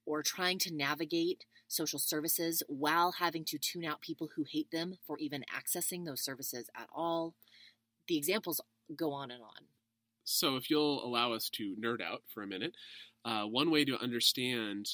or 0.05 0.21
trying 0.21 0.59
to 0.59 0.73
navigate 0.73 1.45
social 1.67 1.99
services 1.99 2.61
while 2.67 3.13
having 3.13 3.43
to 3.45 3.57
tune 3.57 3.85
out 3.85 4.01
people 4.01 4.29
who 4.35 4.43
hate 4.43 4.69
them 4.71 4.97
for 5.05 5.17
even 5.17 5.43
accessing 5.53 6.05
those 6.05 6.21
services 6.21 6.69
at 6.75 6.87
all. 6.93 7.33
The 8.07 8.17
examples 8.17 8.61
go 8.95 9.11
on 9.11 9.31
and 9.31 9.41
on. 9.41 9.67
So, 10.23 10.55
if 10.55 10.69
you'll 10.69 11.05
allow 11.05 11.33
us 11.33 11.49
to 11.51 11.75
nerd 11.75 12.01
out 12.01 12.23
for 12.33 12.43
a 12.43 12.47
minute, 12.47 12.75
uh, 13.25 13.43
one 13.43 13.71
way 13.71 13.83
to 13.85 14.01
understand 14.01 14.87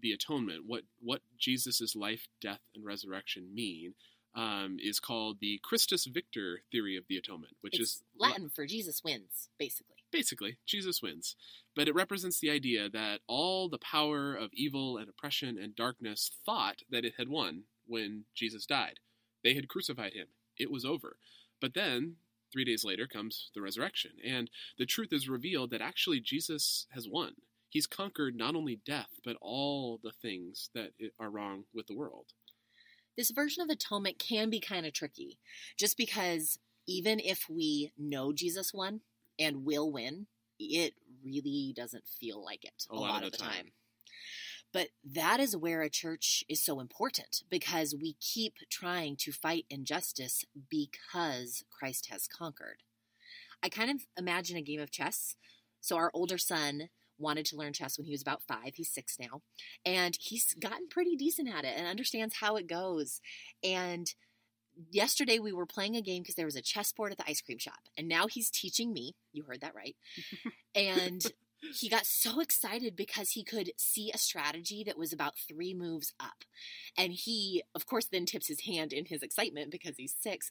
the 0.00 0.12
atonement, 0.12 0.64
what 0.66 0.82
what 1.00 1.22
Jesus' 1.38 1.94
life, 1.94 2.28
death, 2.40 2.60
and 2.74 2.84
resurrection 2.84 3.54
mean, 3.54 3.94
um, 4.34 4.76
is 4.80 5.00
called 5.00 5.38
the 5.40 5.60
Christus 5.62 6.06
Victor 6.06 6.60
theory 6.70 6.96
of 6.96 7.04
the 7.08 7.16
atonement, 7.16 7.56
which 7.60 7.78
it's 7.78 7.96
is 7.96 8.02
Latin 8.16 8.48
for 8.48 8.66
Jesus 8.66 9.02
wins, 9.04 9.48
basically. 9.58 9.96
basically 10.12 10.58
Jesus 10.66 11.02
wins. 11.02 11.34
But 11.74 11.88
it 11.88 11.94
represents 11.94 12.38
the 12.38 12.50
idea 12.50 12.88
that 12.88 13.20
all 13.26 13.68
the 13.68 13.78
power 13.78 14.34
of 14.34 14.50
evil 14.52 14.96
and 14.96 15.08
oppression 15.08 15.58
and 15.58 15.74
darkness 15.74 16.30
thought 16.44 16.82
that 16.90 17.04
it 17.04 17.14
had 17.18 17.28
won 17.28 17.64
when 17.86 18.24
Jesus 18.34 18.66
died. 18.66 19.00
They 19.42 19.54
had 19.54 19.68
crucified 19.68 20.12
him. 20.12 20.28
It 20.56 20.70
was 20.70 20.84
over. 20.84 21.16
But 21.60 21.74
then, 21.74 22.16
three 22.52 22.64
days 22.64 22.84
later, 22.84 23.06
comes 23.06 23.50
the 23.54 23.62
resurrection. 23.62 24.12
And 24.24 24.50
the 24.78 24.86
truth 24.86 25.12
is 25.12 25.28
revealed 25.28 25.70
that 25.70 25.80
actually 25.80 26.20
Jesus 26.20 26.86
has 26.90 27.08
won. 27.08 27.34
He's 27.68 27.86
conquered 27.86 28.34
not 28.34 28.54
only 28.54 28.80
death, 28.84 29.10
but 29.24 29.36
all 29.40 30.00
the 30.02 30.12
things 30.12 30.70
that 30.74 30.92
are 31.20 31.30
wrong 31.30 31.64
with 31.74 31.86
the 31.86 31.96
world. 31.96 32.26
This 33.16 33.30
version 33.30 33.62
of 33.62 33.68
atonement 33.68 34.18
can 34.18 34.48
be 34.48 34.60
kind 34.60 34.86
of 34.86 34.92
tricky, 34.92 35.38
just 35.76 35.96
because 35.96 36.58
even 36.86 37.20
if 37.20 37.46
we 37.50 37.92
know 37.98 38.32
Jesus 38.32 38.72
won 38.72 39.00
and 39.38 39.64
will 39.64 39.90
win, 39.92 40.28
it 40.58 40.94
really 41.24 41.72
doesn't 41.76 42.04
feel 42.06 42.42
like 42.42 42.64
it 42.64 42.86
a, 42.90 42.94
lot, 42.94 43.24
of 43.24 43.32
the 43.32 43.38
time. 43.38 43.72
But 44.72 44.88
that 45.02 45.40
is 45.40 45.56
where 45.56 45.82
a 45.82 45.90
church 45.90 46.44
is 46.48 46.62
so 46.62 46.80
important 46.80 47.42
because 47.48 47.94
we 47.94 48.14
keep 48.20 48.54
trying 48.70 49.16
to 49.20 49.32
fight 49.32 49.64
injustice 49.70 50.44
because 50.68 51.64
Christ 51.70 52.08
has 52.10 52.26
conquered. 52.26 52.82
I 53.62 53.68
kind 53.68 53.90
of 53.90 54.06
imagine 54.16 54.56
a 54.56 54.62
game 54.62 54.80
of 54.80 54.90
chess. 54.90 55.36
So, 55.80 55.96
our 55.96 56.10
older 56.12 56.38
son 56.38 56.90
wanted 57.18 57.46
to 57.46 57.56
learn 57.56 57.72
chess 57.72 57.98
when 57.98 58.04
he 58.04 58.12
was 58.12 58.22
about 58.22 58.42
five. 58.42 58.74
He's 58.74 58.92
six 58.92 59.18
now. 59.18 59.42
And 59.84 60.16
he's 60.20 60.54
gotten 60.54 60.88
pretty 60.88 61.16
decent 61.16 61.48
at 61.48 61.64
it 61.64 61.74
and 61.76 61.86
understands 61.86 62.36
how 62.36 62.56
it 62.56 62.68
goes. 62.68 63.20
And 63.64 64.12
yesterday 64.90 65.38
we 65.38 65.52
were 65.52 65.66
playing 65.66 65.96
a 65.96 66.02
game 66.02 66.22
because 66.22 66.36
there 66.36 66.46
was 66.46 66.56
a 66.56 66.62
chessboard 66.62 67.12
at 67.12 67.18
the 67.18 67.28
ice 67.28 67.40
cream 67.40 67.58
shop. 67.58 67.80
And 67.96 68.08
now 68.08 68.26
he's 68.26 68.50
teaching 68.50 68.92
me. 68.92 69.16
You 69.32 69.44
heard 69.44 69.60
that 69.60 69.74
right. 69.74 69.96
and 70.74 71.24
he 71.60 71.88
got 71.88 72.06
so 72.06 72.40
excited 72.40 72.94
because 72.94 73.30
he 73.30 73.42
could 73.42 73.72
see 73.76 74.10
a 74.12 74.18
strategy 74.18 74.84
that 74.84 74.98
was 74.98 75.12
about 75.12 75.38
three 75.38 75.74
moves 75.74 76.12
up. 76.20 76.44
And 76.96 77.12
he, 77.12 77.62
of 77.74 77.86
course, 77.86 78.06
then 78.06 78.26
tips 78.26 78.48
his 78.48 78.62
hand 78.62 78.92
in 78.92 79.06
his 79.06 79.22
excitement 79.22 79.70
because 79.70 79.96
he's 79.96 80.14
six. 80.18 80.50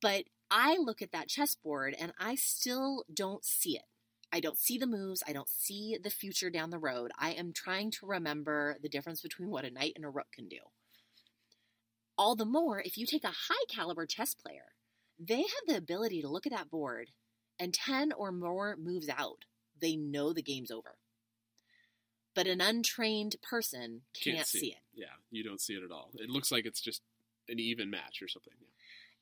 But 0.00 0.24
I 0.50 0.76
look 0.78 1.02
at 1.02 1.12
that 1.12 1.28
chessboard 1.28 1.94
and 1.98 2.12
I 2.18 2.34
still 2.34 3.04
don't 3.12 3.44
see 3.44 3.76
it. 3.76 3.84
I 4.32 4.40
don't 4.40 4.58
see 4.58 4.78
the 4.78 4.86
moves. 4.86 5.22
I 5.26 5.34
don't 5.34 5.48
see 5.48 5.98
the 6.02 6.10
future 6.10 6.48
down 6.48 6.70
the 6.70 6.78
road. 6.78 7.10
I 7.18 7.32
am 7.32 7.52
trying 7.52 7.90
to 7.92 8.06
remember 8.06 8.76
the 8.82 8.88
difference 8.88 9.20
between 9.20 9.50
what 9.50 9.64
a 9.64 9.70
knight 9.70 9.92
and 9.96 10.04
a 10.04 10.08
rook 10.08 10.28
can 10.32 10.48
do. 10.48 10.58
All 12.16 12.34
the 12.34 12.46
more 12.46 12.80
if 12.80 12.96
you 12.96 13.04
take 13.04 13.24
a 13.24 13.28
high 13.28 13.64
caliber 13.68 14.06
chess 14.06 14.34
player, 14.34 14.74
they 15.18 15.38
have 15.38 15.66
the 15.66 15.76
ability 15.76 16.22
to 16.22 16.28
look 16.28 16.46
at 16.46 16.52
that 16.52 16.70
board 16.70 17.10
and 17.58 17.74
10 17.74 18.12
or 18.12 18.32
more 18.32 18.76
moves 18.76 19.08
out, 19.08 19.44
they 19.82 19.96
know 19.96 20.32
the 20.32 20.42
game's 20.42 20.70
over. 20.70 20.96
But 22.34 22.46
an 22.46 22.62
untrained 22.62 23.36
person 23.42 24.02
can't, 24.18 24.46
see, 24.46 24.68
it. 24.68 24.78
Yeah, 24.94 25.16
you 25.30 25.44
don't 25.44 25.60
see 25.60 25.74
it 25.74 25.82
at 25.84 25.90
all. 25.90 26.10
It 26.14 26.30
looks 26.30 26.50
like 26.50 26.64
it's 26.64 26.80
just 26.80 27.02
an 27.48 27.58
even 27.58 27.90
match 27.90 28.22
or 28.22 28.28
something. 28.28 28.54
Yeah. 28.58 28.68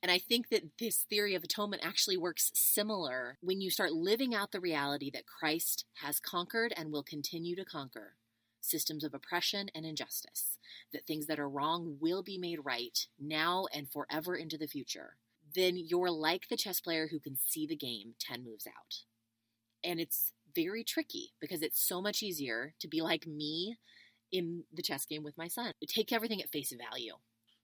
And 0.03 0.13
I 0.13 0.19
think 0.19 0.49
that 0.51 0.79
this 0.79 1.05
theory 1.11 1.35
of 1.35 1.43
atonement 1.43 1.85
actually 1.85 2.17
works 2.17 2.53
similar 2.55 3.37
when 3.43 3.61
you 3.61 3.71
start 3.71 3.93
living 3.93 4.35
out 4.35 4.53
the 4.53 4.61
reality 4.61 5.11
that 5.11 5.27
Christ 5.27 5.85
has 5.97 6.21
conquered 6.21 6.73
and 6.77 6.93
will 6.93 7.03
continue 7.03 7.57
to 7.57 7.65
conquer 7.65 8.15
systems 8.61 9.05
of 9.05 9.15
oppression 9.15 9.71
and 9.75 9.85
injustice, 9.85 10.59
that 10.93 11.07
things 11.07 11.27
that 11.27 11.39
are 11.39 11.49
wrong 11.49 11.97
will 12.01 12.23
be 12.23 12.39
made 12.39 12.61
right 12.63 13.07
now 13.19 13.67
and 13.75 13.91
forever 13.91 14.37
into 14.37 14.57
the 14.57 14.69
future. 14.69 15.17
Then 15.55 15.77
you're 15.77 16.11
like 16.11 16.49
the 16.49 16.57
chess 16.57 16.81
player 16.81 17.09
who 17.11 17.19
can 17.19 17.37
see 17.37 17.67
the 17.67 17.77
game 17.77 18.15
10 18.21 18.45
moves 18.45 18.67
out. 18.67 18.99
And 19.83 19.99
it's 19.99 20.33
very 20.55 20.85
tricky 20.85 21.33
because 21.41 21.63
it's 21.63 21.87
so 21.87 22.01
much 22.01 22.23
easier 22.23 22.75
to 22.81 22.89
be 22.89 23.01
like 23.01 23.27
me 23.27 23.77
in 24.33 24.65
the 24.73 24.83
chess 24.83 25.07
game 25.07 25.23
with 25.23 25.37
my 25.39 25.49
son. 25.49 25.73
Take 25.89 26.13
everything 26.13 26.41
at 26.41 26.51
face 26.51 26.73
value. 26.73 27.15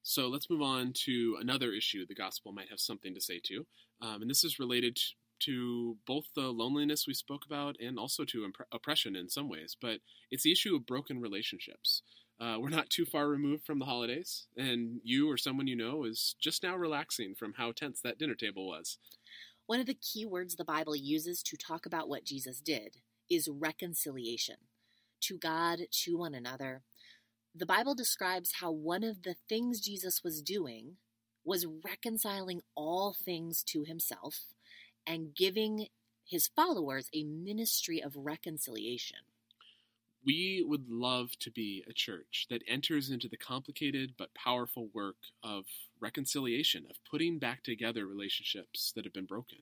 So 0.02 0.28
let's 0.28 0.48
move 0.48 0.62
on 0.62 0.92
to 1.04 1.36
another 1.40 1.72
issue 1.72 2.06
the 2.06 2.14
gospel 2.14 2.52
might 2.52 2.70
have 2.70 2.80
something 2.80 3.14
to 3.14 3.20
say 3.20 3.40
to. 3.46 3.66
Um, 4.00 4.22
and 4.22 4.30
this 4.30 4.44
is 4.44 4.58
related 4.58 4.98
to 5.40 5.96
both 6.06 6.24
the 6.34 6.52
loneliness 6.52 7.06
we 7.06 7.14
spoke 7.14 7.44
about 7.44 7.76
and 7.80 7.98
also 7.98 8.24
to 8.24 8.44
imp- 8.44 8.68
oppression 8.72 9.16
in 9.16 9.28
some 9.28 9.48
ways. 9.48 9.76
But 9.80 9.98
it's 10.30 10.44
the 10.44 10.52
issue 10.52 10.76
of 10.76 10.86
broken 10.86 11.20
relationships. 11.20 12.02
Uh, 12.38 12.56
we're 12.60 12.68
not 12.68 12.90
too 12.90 13.06
far 13.06 13.28
removed 13.28 13.64
from 13.64 13.78
the 13.78 13.86
holidays, 13.86 14.46
and 14.56 15.00
you 15.02 15.30
or 15.30 15.38
someone 15.38 15.66
you 15.66 15.76
know 15.76 16.04
is 16.04 16.34
just 16.38 16.62
now 16.62 16.76
relaxing 16.76 17.34
from 17.34 17.54
how 17.56 17.72
tense 17.72 18.00
that 18.02 18.18
dinner 18.18 18.34
table 18.34 18.66
was. 18.68 18.98
One 19.66 19.80
of 19.80 19.86
the 19.86 19.94
key 19.94 20.24
words 20.24 20.54
the 20.54 20.64
Bible 20.64 20.94
uses 20.94 21.42
to 21.42 21.56
talk 21.56 21.86
about 21.86 22.08
what 22.08 22.24
Jesus 22.24 22.60
did 22.60 22.98
is 23.28 23.48
reconciliation 23.48 24.56
to 25.22 25.38
God, 25.38 25.80
to 26.04 26.16
one 26.16 26.34
another. 26.34 26.82
The 27.52 27.66
Bible 27.66 27.96
describes 27.96 28.52
how 28.60 28.70
one 28.70 29.02
of 29.02 29.22
the 29.22 29.34
things 29.48 29.80
Jesus 29.80 30.22
was 30.22 30.40
doing 30.40 30.98
was 31.44 31.66
reconciling 31.84 32.60
all 32.76 33.12
things 33.12 33.64
to 33.64 33.82
himself 33.82 34.54
and 35.04 35.34
giving 35.34 35.86
his 36.24 36.48
followers 36.54 37.08
a 37.12 37.24
ministry 37.24 38.00
of 38.00 38.14
reconciliation. 38.16 39.18
We 40.26 40.64
would 40.66 40.88
love 40.90 41.38
to 41.38 41.52
be 41.52 41.84
a 41.88 41.92
church 41.92 42.48
that 42.50 42.64
enters 42.66 43.10
into 43.10 43.28
the 43.28 43.36
complicated 43.36 44.14
but 44.18 44.34
powerful 44.34 44.88
work 44.92 45.14
of 45.44 45.66
reconciliation, 46.00 46.84
of 46.90 46.96
putting 47.08 47.38
back 47.38 47.62
together 47.62 48.06
relationships 48.06 48.92
that 48.96 49.04
have 49.04 49.14
been 49.14 49.26
broken, 49.26 49.58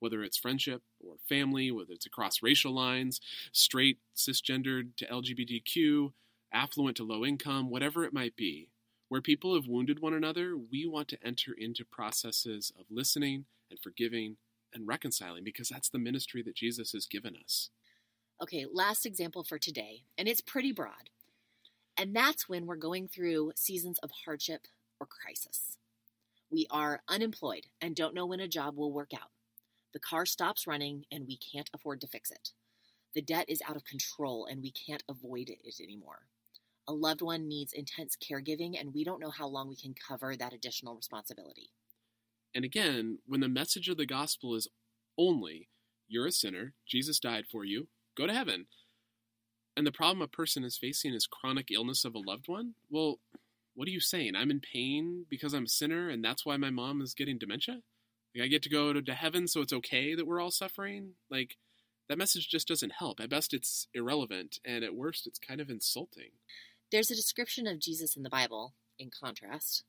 whether 0.00 0.24
it's 0.24 0.36
friendship 0.36 0.82
or 0.98 1.14
family, 1.28 1.70
whether 1.70 1.92
it's 1.92 2.06
across 2.06 2.42
racial 2.42 2.74
lines, 2.74 3.20
straight, 3.52 3.98
cisgendered 4.16 4.96
to 4.96 5.06
LGBTQ, 5.06 6.12
affluent 6.52 6.96
to 6.96 7.04
low 7.04 7.24
income, 7.24 7.70
whatever 7.70 8.04
it 8.04 8.12
might 8.12 8.34
be. 8.34 8.70
Where 9.08 9.22
people 9.22 9.54
have 9.54 9.68
wounded 9.68 10.00
one 10.00 10.14
another, 10.14 10.56
we 10.56 10.84
want 10.84 11.06
to 11.08 11.24
enter 11.24 11.52
into 11.56 11.84
processes 11.84 12.72
of 12.76 12.86
listening 12.90 13.44
and 13.70 13.78
forgiving 13.78 14.36
and 14.74 14.86
reconciling 14.86 15.44
because 15.44 15.68
that's 15.68 15.88
the 15.88 15.98
ministry 15.98 16.42
that 16.42 16.56
Jesus 16.56 16.90
has 16.90 17.06
given 17.06 17.36
us. 17.36 17.70
Okay, 18.40 18.66
last 18.72 19.04
example 19.04 19.42
for 19.42 19.58
today, 19.58 20.04
and 20.16 20.28
it's 20.28 20.40
pretty 20.40 20.70
broad. 20.70 21.10
And 21.96 22.14
that's 22.14 22.48
when 22.48 22.66
we're 22.66 22.76
going 22.76 23.08
through 23.08 23.52
seasons 23.56 23.98
of 23.98 24.12
hardship 24.24 24.68
or 25.00 25.08
crisis. 25.08 25.76
We 26.48 26.68
are 26.70 27.02
unemployed 27.08 27.66
and 27.80 27.96
don't 27.96 28.14
know 28.14 28.26
when 28.26 28.38
a 28.38 28.46
job 28.46 28.76
will 28.76 28.92
work 28.92 29.10
out. 29.12 29.30
The 29.92 29.98
car 29.98 30.24
stops 30.24 30.68
running 30.68 31.04
and 31.10 31.26
we 31.26 31.36
can't 31.36 31.68
afford 31.74 32.00
to 32.02 32.06
fix 32.06 32.30
it. 32.30 32.50
The 33.12 33.22
debt 33.22 33.46
is 33.48 33.60
out 33.68 33.74
of 33.74 33.84
control 33.84 34.46
and 34.46 34.62
we 34.62 34.70
can't 34.70 35.02
avoid 35.08 35.48
it 35.50 35.58
anymore. 35.82 36.28
A 36.86 36.92
loved 36.92 37.20
one 37.20 37.48
needs 37.48 37.72
intense 37.72 38.16
caregiving 38.16 38.78
and 38.78 38.94
we 38.94 39.02
don't 39.02 39.20
know 39.20 39.30
how 39.30 39.48
long 39.48 39.68
we 39.68 39.76
can 39.76 39.94
cover 39.94 40.36
that 40.36 40.52
additional 40.52 40.94
responsibility. 40.94 41.70
And 42.54 42.64
again, 42.64 43.18
when 43.26 43.40
the 43.40 43.48
message 43.48 43.88
of 43.88 43.96
the 43.96 44.06
gospel 44.06 44.54
is 44.54 44.68
only, 45.18 45.68
you're 46.06 46.28
a 46.28 46.32
sinner, 46.32 46.74
Jesus 46.86 47.18
died 47.18 47.44
for 47.50 47.64
you, 47.64 47.88
go 48.18 48.26
to 48.26 48.34
heaven. 48.34 48.66
And 49.76 49.86
the 49.86 49.92
problem 49.92 50.20
a 50.20 50.28
person 50.28 50.64
is 50.64 50.76
facing 50.76 51.14
is 51.14 51.28
chronic 51.28 51.68
illness 51.70 52.04
of 52.04 52.14
a 52.14 52.18
loved 52.18 52.48
one? 52.48 52.74
Well, 52.90 53.20
what 53.74 53.86
are 53.86 53.92
you 53.92 54.00
saying? 54.00 54.34
I'm 54.34 54.50
in 54.50 54.60
pain 54.60 55.26
because 55.30 55.54
I'm 55.54 55.64
a 55.64 55.68
sinner 55.68 56.08
and 56.08 56.24
that's 56.24 56.44
why 56.44 56.56
my 56.56 56.70
mom 56.70 57.00
is 57.00 57.14
getting 57.14 57.38
dementia? 57.38 57.80
Like, 58.34 58.44
I 58.44 58.48
get 58.48 58.62
to 58.62 58.68
go 58.68 58.92
to, 58.92 59.00
to 59.00 59.14
heaven 59.14 59.46
so 59.46 59.60
it's 59.60 59.72
okay 59.72 60.16
that 60.16 60.26
we're 60.26 60.40
all 60.40 60.50
suffering? 60.50 61.12
Like, 61.30 61.56
that 62.08 62.18
message 62.18 62.48
just 62.48 62.66
doesn't 62.66 62.94
help. 62.98 63.20
At 63.20 63.30
best, 63.30 63.54
it's 63.54 63.86
irrelevant, 63.94 64.58
and 64.64 64.82
at 64.82 64.94
worst, 64.94 65.26
it's 65.26 65.38
kind 65.38 65.60
of 65.60 65.70
insulting. 65.70 66.30
There's 66.90 67.10
a 67.10 67.16
description 67.16 67.66
of 67.66 67.80
Jesus 67.80 68.16
in 68.16 68.22
the 68.22 68.30
Bible, 68.30 68.74
in 68.98 69.10
contrast, 69.10 69.84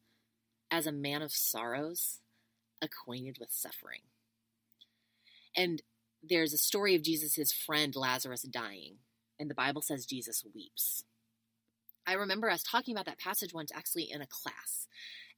as 0.70 0.86
a 0.86 0.92
man 0.92 1.22
of 1.22 1.32
sorrows 1.32 2.20
acquainted 2.82 3.38
with 3.40 3.52
suffering. 3.52 4.02
And 5.56 5.82
there's 6.22 6.54
a 6.54 6.58
story 6.58 6.96
of 6.96 7.04
Jesus' 7.04 7.54
friend 7.54 7.96
Lazarus 7.96 8.44
dying, 8.44 8.98
and 9.40 9.50
the 9.50 9.56
Bible 9.56 9.82
says 9.82 10.06
Jesus 10.06 10.44
weeps. 10.54 11.04
I 12.06 12.14
remember 12.14 12.50
us 12.50 12.64
talking 12.64 12.96
about 12.96 13.06
that 13.06 13.20
passage 13.20 13.54
once 13.54 13.72
actually 13.74 14.12
in 14.12 14.22
a 14.22 14.28
class, 14.28 14.88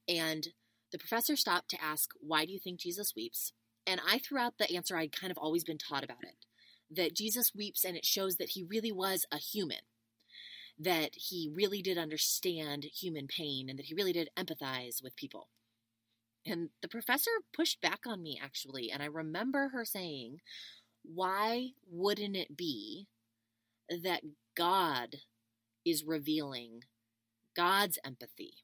and 0.08 0.48
the 0.90 0.98
professor 0.98 1.36
stopped 1.36 1.70
to 1.70 1.82
ask, 1.82 2.10
Why 2.20 2.44
do 2.44 2.52
you 2.52 2.58
think 2.58 2.80
Jesus 2.80 3.14
weeps? 3.14 3.52
And 3.86 4.00
I 4.08 4.18
threw 4.18 4.38
out 4.38 4.58
the 4.58 4.74
answer 4.74 4.96
I'd 4.96 5.18
kind 5.18 5.30
of 5.30 5.38
always 5.38 5.64
been 5.64 5.78
taught 5.78 6.04
about 6.04 6.22
it 6.22 6.46
that 6.94 7.16
Jesus 7.16 7.52
weeps 7.54 7.84
and 7.84 7.96
it 7.96 8.04
shows 8.04 8.36
that 8.36 8.50
he 8.50 8.62
really 8.62 8.92
was 8.92 9.24
a 9.32 9.38
human, 9.38 9.78
that 10.78 11.10
he 11.14 11.50
really 11.52 11.82
did 11.82 11.98
understand 11.98 12.84
human 12.84 13.26
pain, 13.26 13.68
and 13.68 13.78
that 13.78 13.86
he 13.86 13.94
really 13.94 14.12
did 14.12 14.30
empathize 14.36 15.02
with 15.02 15.16
people. 15.16 15.48
And 16.44 16.70
the 16.80 16.88
professor 16.88 17.30
pushed 17.54 17.80
back 17.80 18.00
on 18.06 18.22
me, 18.22 18.40
actually. 18.42 18.90
And 18.90 19.02
I 19.02 19.06
remember 19.06 19.68
her 19.68 19.84
saying, 19.84 20.40
Why 21.04 21.70
wouldn't 21.90 22.36
it 22.36 22.56
be 22.56 23.06
that 23.88 24.22
God 24.56 25.16
is 25.84 26.04
revealing 26.04 26.84
God's 27.54 27.98
empathy? 28.04 28.54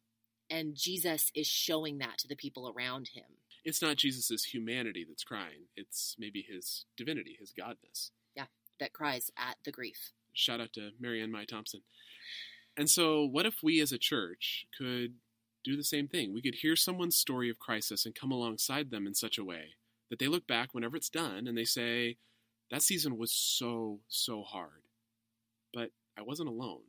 And 0.51 0.75
Jesus 0.75 1.31
is 1.35 1.47
showing 1.47 1.99
that 1.99 2.19
to 2.19 2.29
the 2.29 2.37
people 2.37 2.73
around 2.75 3.11
him. 3.15 3.25
It's 3.65 3.83
not 3.83 3.97
Jesus' 3.97 4.45
humanity 4.45 5.05
that's 5.07 5.25
crying, 5.25 5.67
it's 5.77 6.17
maybe 6.19 6.45
his 6.49 6.87
divinity, 6.97 7.37
his 7.39 7.53
godness. 7.53 8.11
Yeah, 8.35 8.47
that 8.81 8.93
cries 8.93 9.31
at 9.37 9.57
the 9.65 9.73
grief. 9.73 10.13
Shout 10.33 10.61
out 10.61 10.73
to 10.75 10.91
Marianne 10.99 11.33
Meye 11.33 11.45
Thompson. 11.45 11.83
And 12.77 12.89
so, 12.89 13.25
what 13.25 13.45
if 13.45 13.57
we 13.63 13.81
as 13.81 13.93
a 13.93 13.99
church 13.99 14.67
could 14.77 15.15
do 15.69 15.77
the 15.77 15.85
same 15.85 16.09
thing. 16.09 16.33
We 16.33 16.43
could 16.43 16.57
hear 16.57 16.77
someone's 16.77 17.17
story 17.17 17.51
of 17.51 17.59
crisis 17.59 18.05
and 18.05 18.15
come 18.15 18.33
alongside 18.33 18.91
them 18.91 19.07
in 19.07 19.15
such 19.15 19.39
a 19.39 19.45
way 19.45 19.75
that 20.11 20.19
they 20.19 20.29
look 20.29 20.47
back 20.47 20.73
whenever 20.73 20.97
it's 20.97 21.11
done 21.11 21.47
and 21.47 21.57
they 21.57 21.65
say, 21.65 22.17
That 22.71 22.83
season 22.83 23.19
was 23.19 23.31
so, 23.31 24.01
so 24.09 24.43
hard, 24.43 24.83
but 25.73 25.91
I 26.17 26.23
wasn't 26.23 26.49
alone. 26.49 26.83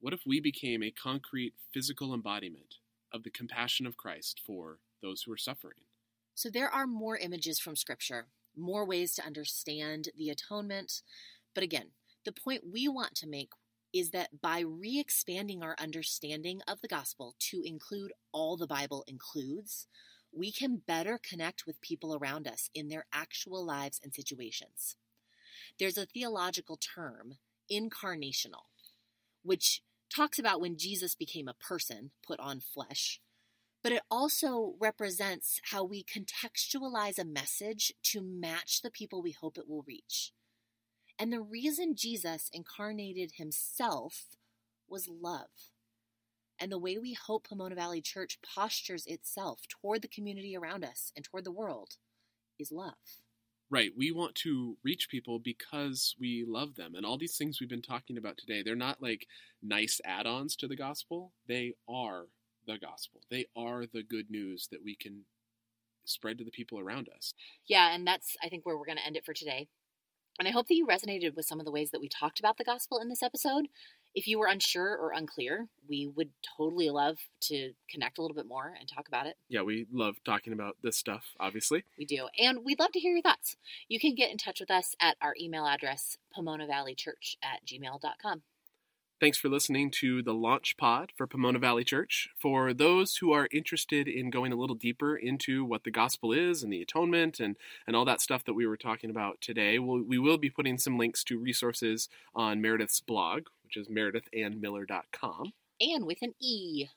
What 0.00 0.12
if 0.12 0.20
we 0.26 0.40
became 0.40 0.82
a 0.82 0.90
concrete 0.90 1.54
physical 1.72 2.12
embodiment 2.12 2.76
of 3.12 3.22
the 3.22 3.30
compassion 3.30 3.86
of 3.86 3.96
Christ 3.96 4.40
for 4.44 4.78
those 5.00 5.22
who 5.22 5.32
are 5.32 5.38
suffering? 5.38 5.78
So 6.34 6.50
there 6.50 6.68
are 6.68 6.86
more 6.86 7.16
images 7.16 7.58
from 7.58 7.76
Scripture, 7.76 8.26
more 8.56 8.84
ways 8.84 9.14
to 9.14 9.24
understand 9.24 10.08
the 10.16 10.30
atonement. 10.30 11.02
But 11.54 11.64
again, 11.64 11.92
the 12.24 12.32
point 12.32 12.64
we 12.70 12.88
want 12.88 13.14
to 13.16 13.28
make 13.28 13.50
is 13.94 14.10
that 14.10 14.42
by 14.42 14.58
re 14.58 14.98
expanding 14.98 15.62
our 15.62 15.76
understanding 15.78 16.60
of 16.66 16.80
the 16.80 16.88
gospel 16.88 17.36
to 17.38 17.62
include 17.64 18.12
all 18.32 18.56
the 18.56 18.66
Bible 18.66 19.04
includes, 19.06 19.86
we 20.32 20.50
can 20.50 20.82
better 20.84 21.18
connect 21.22 21.64
with 21.64 21.80
people 21.80 22.14
around 22.14 22.48
us 22.48 22.68
in 22.74 22.88
their 22.88 23.06
actual 23.12 23.64
lives 23.64 24.00
and 24.02 24.12
situations. 24.12 24.96
There's 25.78 25.96
a 25.96 26.06
theological 26.06 26.76
term, 26.76 27.34
incarnational, 27.72 28.66
which 29.44 29.82
talks 30.14 30.40
about 30.40 30.60
when 30.60 30.76
Jesus 30.76 31.14
became 31.14 31.46
a 31.46 31.54
person, 31.54 32.10
put 32.26 32.40
on 32.40 32.60
flesh, 32.60 33.20
but 33.80 33.92
it 33.92 34.02
also 34.10 34.74
represents 34.80 35.60
how 35.70 35.84
we 35.84 36.04
contextualize 36.04 37.18
a 37.18 37.24
message 37.24 37.92
to 38.02 38.20
match 38.20 38.82
the 38.82 38.90
people 38.90 39.22
we 39.22 39.32
hope 39.32 39.56
it 39.56 39.68
will 39.68 39.84
reach. 39.86 40.32
And 41.18 41.32
the 41.32 41.40
reason 41.40 41.94
Jesus 41.96 42.50
incarnated 42.52 43.32
himself 43.36 44.36
was 44.88 45.08
love. 45.08 45.72
And 46.58 46.70
the 46.70 46.78
way 46.78 46.98
we 46.98 47.14
hope 47.14 47.48
Pomona 47.48 47.74
Valley 47.74 48.00
Church 48.00 48.38
postures 48.42 49.06
itself 49.06 49.62
toward 49.68 50.02
the 50.02 50.08
community 50.08 50.56
around 50.56 50.84
us 50.84 51.12
and 51.16 51.24
toward 51.24 51.44
the 51.44 51.52
world 51.52 51.96
is 52.58 52.70
love. 52.72 53.22
Right. 53.70 53.90
We 53.96 54.12
want 54.12 54.34
to 54.36 54.76
reach 54.84 55.08
people 55.08 55.38
because 55.38 56.14
we 56.20 56.44
love 56.46 56.76
them. 56.76 56.94
And 56.94 57.04
all 57.04 57.18
these 57.18 57.36
things 57.36 57.58
we've 57.60 57.68
been 57.68 57.82
talking 57.82 58.18
about 58.18 58.36
today, 58.36 58.62
they're 58.62 58.76
not 58.76 59.02
like 59.02 59.26
nice 59.62 60.00
add 60.04 60.26
ons 60.26 60.54
to 60.56 60.68
the 60.68 60.76
gospel. 60.76 61.32
They 61.48 61.74
are 61.88 62.26
the 62.66 62.78
gospel. 62.78 63.22
They 63.30 63.46
are 63.56 63.84
the 63.92 64.02
good 64.02 64.30
news 64.30 64.68
that 64.70 64.84
we 64.84 64.94
can 64.94 65.24
spread 66.04 66.38
to 66.38 66.44
the 66.44 66.50
people 66.50 66.78
around 66.78 67.08
us. 67.14 67.34
Yeah. 67.66 67.94
And 67.94 68.06
that's, 68.06 68.36
I 68.42 68.48
think, 68.48 68.64
where 68.64 68.76
we're 68.76 68.86
going 68.86 68.98
to 68.98 69.06
end 69.06 69.16
it 69.16 69.24
for 69.24 69.34
today. 69.34 69.68
And 70.38 70.48
I 70.48 70.50
hope 70.50 70.66
that 70.68 70.74
you 70.74 70.86
resonated 70.86 71.36
with 71.36 71.46
some 71.46 71.60
of 71.60 71.66
the 71.66 71.72
ways 71.72 71.90
that 71.90 72.00
we 72.00 72.08
talked 72.08 72.40
about 72.40 72.58
the 72.58 72.64
gospel 72.64 72.98
in 72.98 73.08
this 73.08 73.22
episode. 73.22 73.66
If 74.14 74.28
you 74.28 74.38
were 74.38 74.46
unsure 74.46 74.96
or 74.96 75.12
unclear, 75.12 75.68
we 75.88 76.06
would 76.06 76.30
totally 76.56 76.88
love 76.90 77.18
to 77.42 77.72
connect 77.90 78.18
a 78.18 78.22
little 78.22 78.34
bit 78.34 78.46
more 78.46 78.74
and 78.78 78.88
talk 78.88 79.08
about 79.08 79.26
it. 79.26 79.36
Yeah, 79.48 79.62
we 79.62 79.86
love 79.92 80.16
talking 80.24 80.52
about 80.52 80.76
this 80.82 80.96
stuff, 80.96 81.24
obviously. 81.40 81.84
We 81.98 82.04
do. 82.04 82.28
And 82.38 82.64
we'd 82.64 82.78
love 82.78 82.92
to 82.92 83.00
hear 83.00 83.12
your 83.12 83.22
thoughts. 83.22 83.56
You 83.88 83.98
can 83.98 84.14
get 84.14 84.30
in 84.30 84.38
touch 84.38 84.60
with 84.60 84.70
us 84.70 84.94
at 85.00 85.16
our 85.20 85.34
email 85.40 85.66
address, 85.66 86.16
Pomona 86.32 86.66
Valley 86.66 86.94
Church 86.94 87.36
at 87.42 87.64
gmail.com. 87.66 88.42
Thanks 89.24 89.38
for 89.38 89.48
listening 89.48 89.90
to 90.02 90.22
the 90.22 90.34
launch 90.34 90.76
pod 90.76 91.10
for 91.16 91.26
Pomona 91.26 91.58
Valley 91.58 91.82
Church. 91.82 92.28
For 92.36 92.74
those 92.74 93.16
who 93.16 93.32
are 93.32 93.48
interested 93.50 94.06
in 94.06 94.28
going 94.28 94.52
a 94.52 94.54
little 94.54 94.76
deeper 94.76 95.16
into 95.16 95.64
what 95.64 95.84
the 95.84 95.90
gospel 95.90 96.30
is 96.30 96.62
and 96.62 96.70
the 96.70 96.82
atonement 96.82 97.40
and, 97.40 97.56
and 97.86 97.96
all 97.96 98.04
that 98.04 98.20
stuff 98.20 98.44
that 98.44 98.52
we 98.52 98.66
were 98.66 98.76
talking 98.76 99.08
about 99.08 99.40
today, 99.40 99.78
we'll, 99.78 100.02
we 100.02 100.18
will 100.18 100.36
be 100.36 100.50
putting 100.50 100.76
some 100.76 100.98
links 100.98 101.24
to 101.24 101.38
resources 101.38 102.10
on 102.34 102.60
Meredith's 102.60 103.00
blog, 103.00 103.46
which 103.62 103.78
is 103.78 103.88
meredithannemiller.com. 103.88 105.54
Anne 105.80 106.04
with 106.04 106.18
an 106.20 106.34
E. 106.38 106.88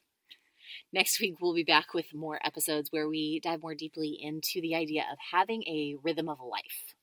Next 0.92 1.22
week, 1.22 1.36
we'll 1.40 1.56
be 1.56 1.64
back 1.64 1.94
with 1.94 2.14
more 2.14 2.42
episodes 2.44 2.92
where 2.92 3.08
we 3.08 3.40
dive 3.40 3.62
more 3.62 3.74
deeply 3.74 4.20
into 4.22 4.60
the 4.60 4.76
idea 4.76 5.06
of 5.10 5.18
having 5.32 5.64
a 5.64 5.96
rhythm 6.04 6.28
of 6.28 6.42
life. 6.42 6.94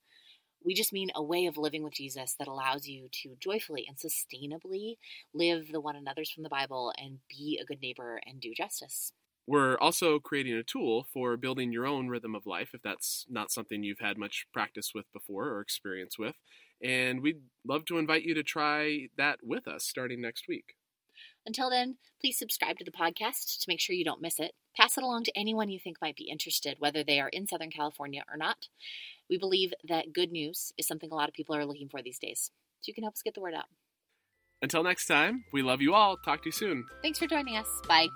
We 0.65 0.75
just 0.75 0.93
mean 0.93 1.11
a 1.15 1.23
way 1.23 1.47
of 1.47 1.59
living 1.59 1.83
with 1.83 1.95
Jesus 1.95 2.35
that 2.39 2.49
allows 2.49 2.87
you 2.87 3.09
to 3.23 3.37
joyfully 3.39 3.87
and 3.87 3.99
sustainably 3.99 4.97
live 5.35 5.71
the 5.71 5.81
one 5.81 5.97
another's 5.97 6.31
from 6.31 6.43
the 6.43 6.49
Bible 6.49 6.93
and 6.97 7.19
be 7.29 7.59
a 7.61 7.67
good 7.67 7.83
neighbor 7.83 8.21
and 8.27 8.41
do 8.41 8.55
justice. 8.57 9.13
We're 9.47 9.77
also 9.77 10.19
creating 10.19 10.55
a 10.55 10.63
tool 10.63 11.07
for 11.13 11.37
building 11.37 11.71
your 11.71 11.87
own 11.87 12.09
rhythm 12.09 12.35
of 12.35 12.47
life 12.47 12.71
if 12.73 12.81
that's 12.81 13.27
not 13.29 13.51
something 13.51 13.83
you've 13.83 13.99
had 13.99 14.17
much 14.17 14.47
practice 14.55 14.93
with 14.95 15.05
before 15.13 15.49
or 15.49 15.61
experience 15.61 16.19
with. 16.19 16.37
And 16.83 17.21
we'd 17.21 17.43
love 17.67 17.85
to 17.87 17.99
invite 17.99 18.23
you 18.23 18.33
to 18.35 18.43
try 18.43 19.09
that 19.19 19.41
with 19.43 19.69
us 19.69 19.85
starting 19.85 20.23
next 20.23 20.49
week. 20.49 20.77
Until 21.47 21.71
then, 21.71 21.97
please 22.21 22.39
subscribe 22.39 22.79
to 22.79 22.85
the 22.85 22.91
podcast 22.91 23.61
to 23.61 23.67
make 23.69 23.81
sure 23.81 23.95
you 23.95 24.05
don't 24.05 24.23
miss 24.23 24.41
it. 24.41 24.53
Pass 24.77 24.97
it 24.97 25.05
along 25.05 25.25
to 25.25 25.39
anyone 25.39 25.69
you 25.69 25.79
think 25.79 25.99
might 26.01 26.17
be 26.17 26.31
interested, 26.31 26.77
whether 26.79 27.05
they 27.05 27.21
are 27.21 27.29
in 27.29 27.47
Southern 27.47 27.71
California 27.71 28.23
or 28.31 28.37
not. 28.37 28.69
We 29.29 29.39
believe 29.39 29.73
that 29.87 30.13
good 30.13 30.33
news 30.33 30.73
is 30.79 30.87
something 30.87 31.11
a 31.11 31.15
lot 31.15 31.29
of 31.29 31.35
people 31.35 31.55
are 31.55 31.67
looking 31.67 31.89
for 31.89 32.03
these 32.03 32.19
days. 32.19 32.51
So 32.81 32.89
you 32.89 32.95
can 32.95 33.05
help 33.05 33.15
us 33.15 33.23
get 33.23 33.35
the 33.35 33.41
word 33.41 33.55
out. 33.55 33.67
Until 34.63 34.83
next 34.83 35.07
time, 35.07 35.45
we 35.53 35.63
love 35.63 35.83
you 35.83 35.95
all. 35.95 36.17
Talk 36.17 36.43
to 36.43 36.49
you 36.49 36.53
soon. 36.53 36.87
Thanks 37.03 37.19
for 37.19 37.27
joining 37.27 37.57
us. 37.57 37.69
Bye. 37.87 38.09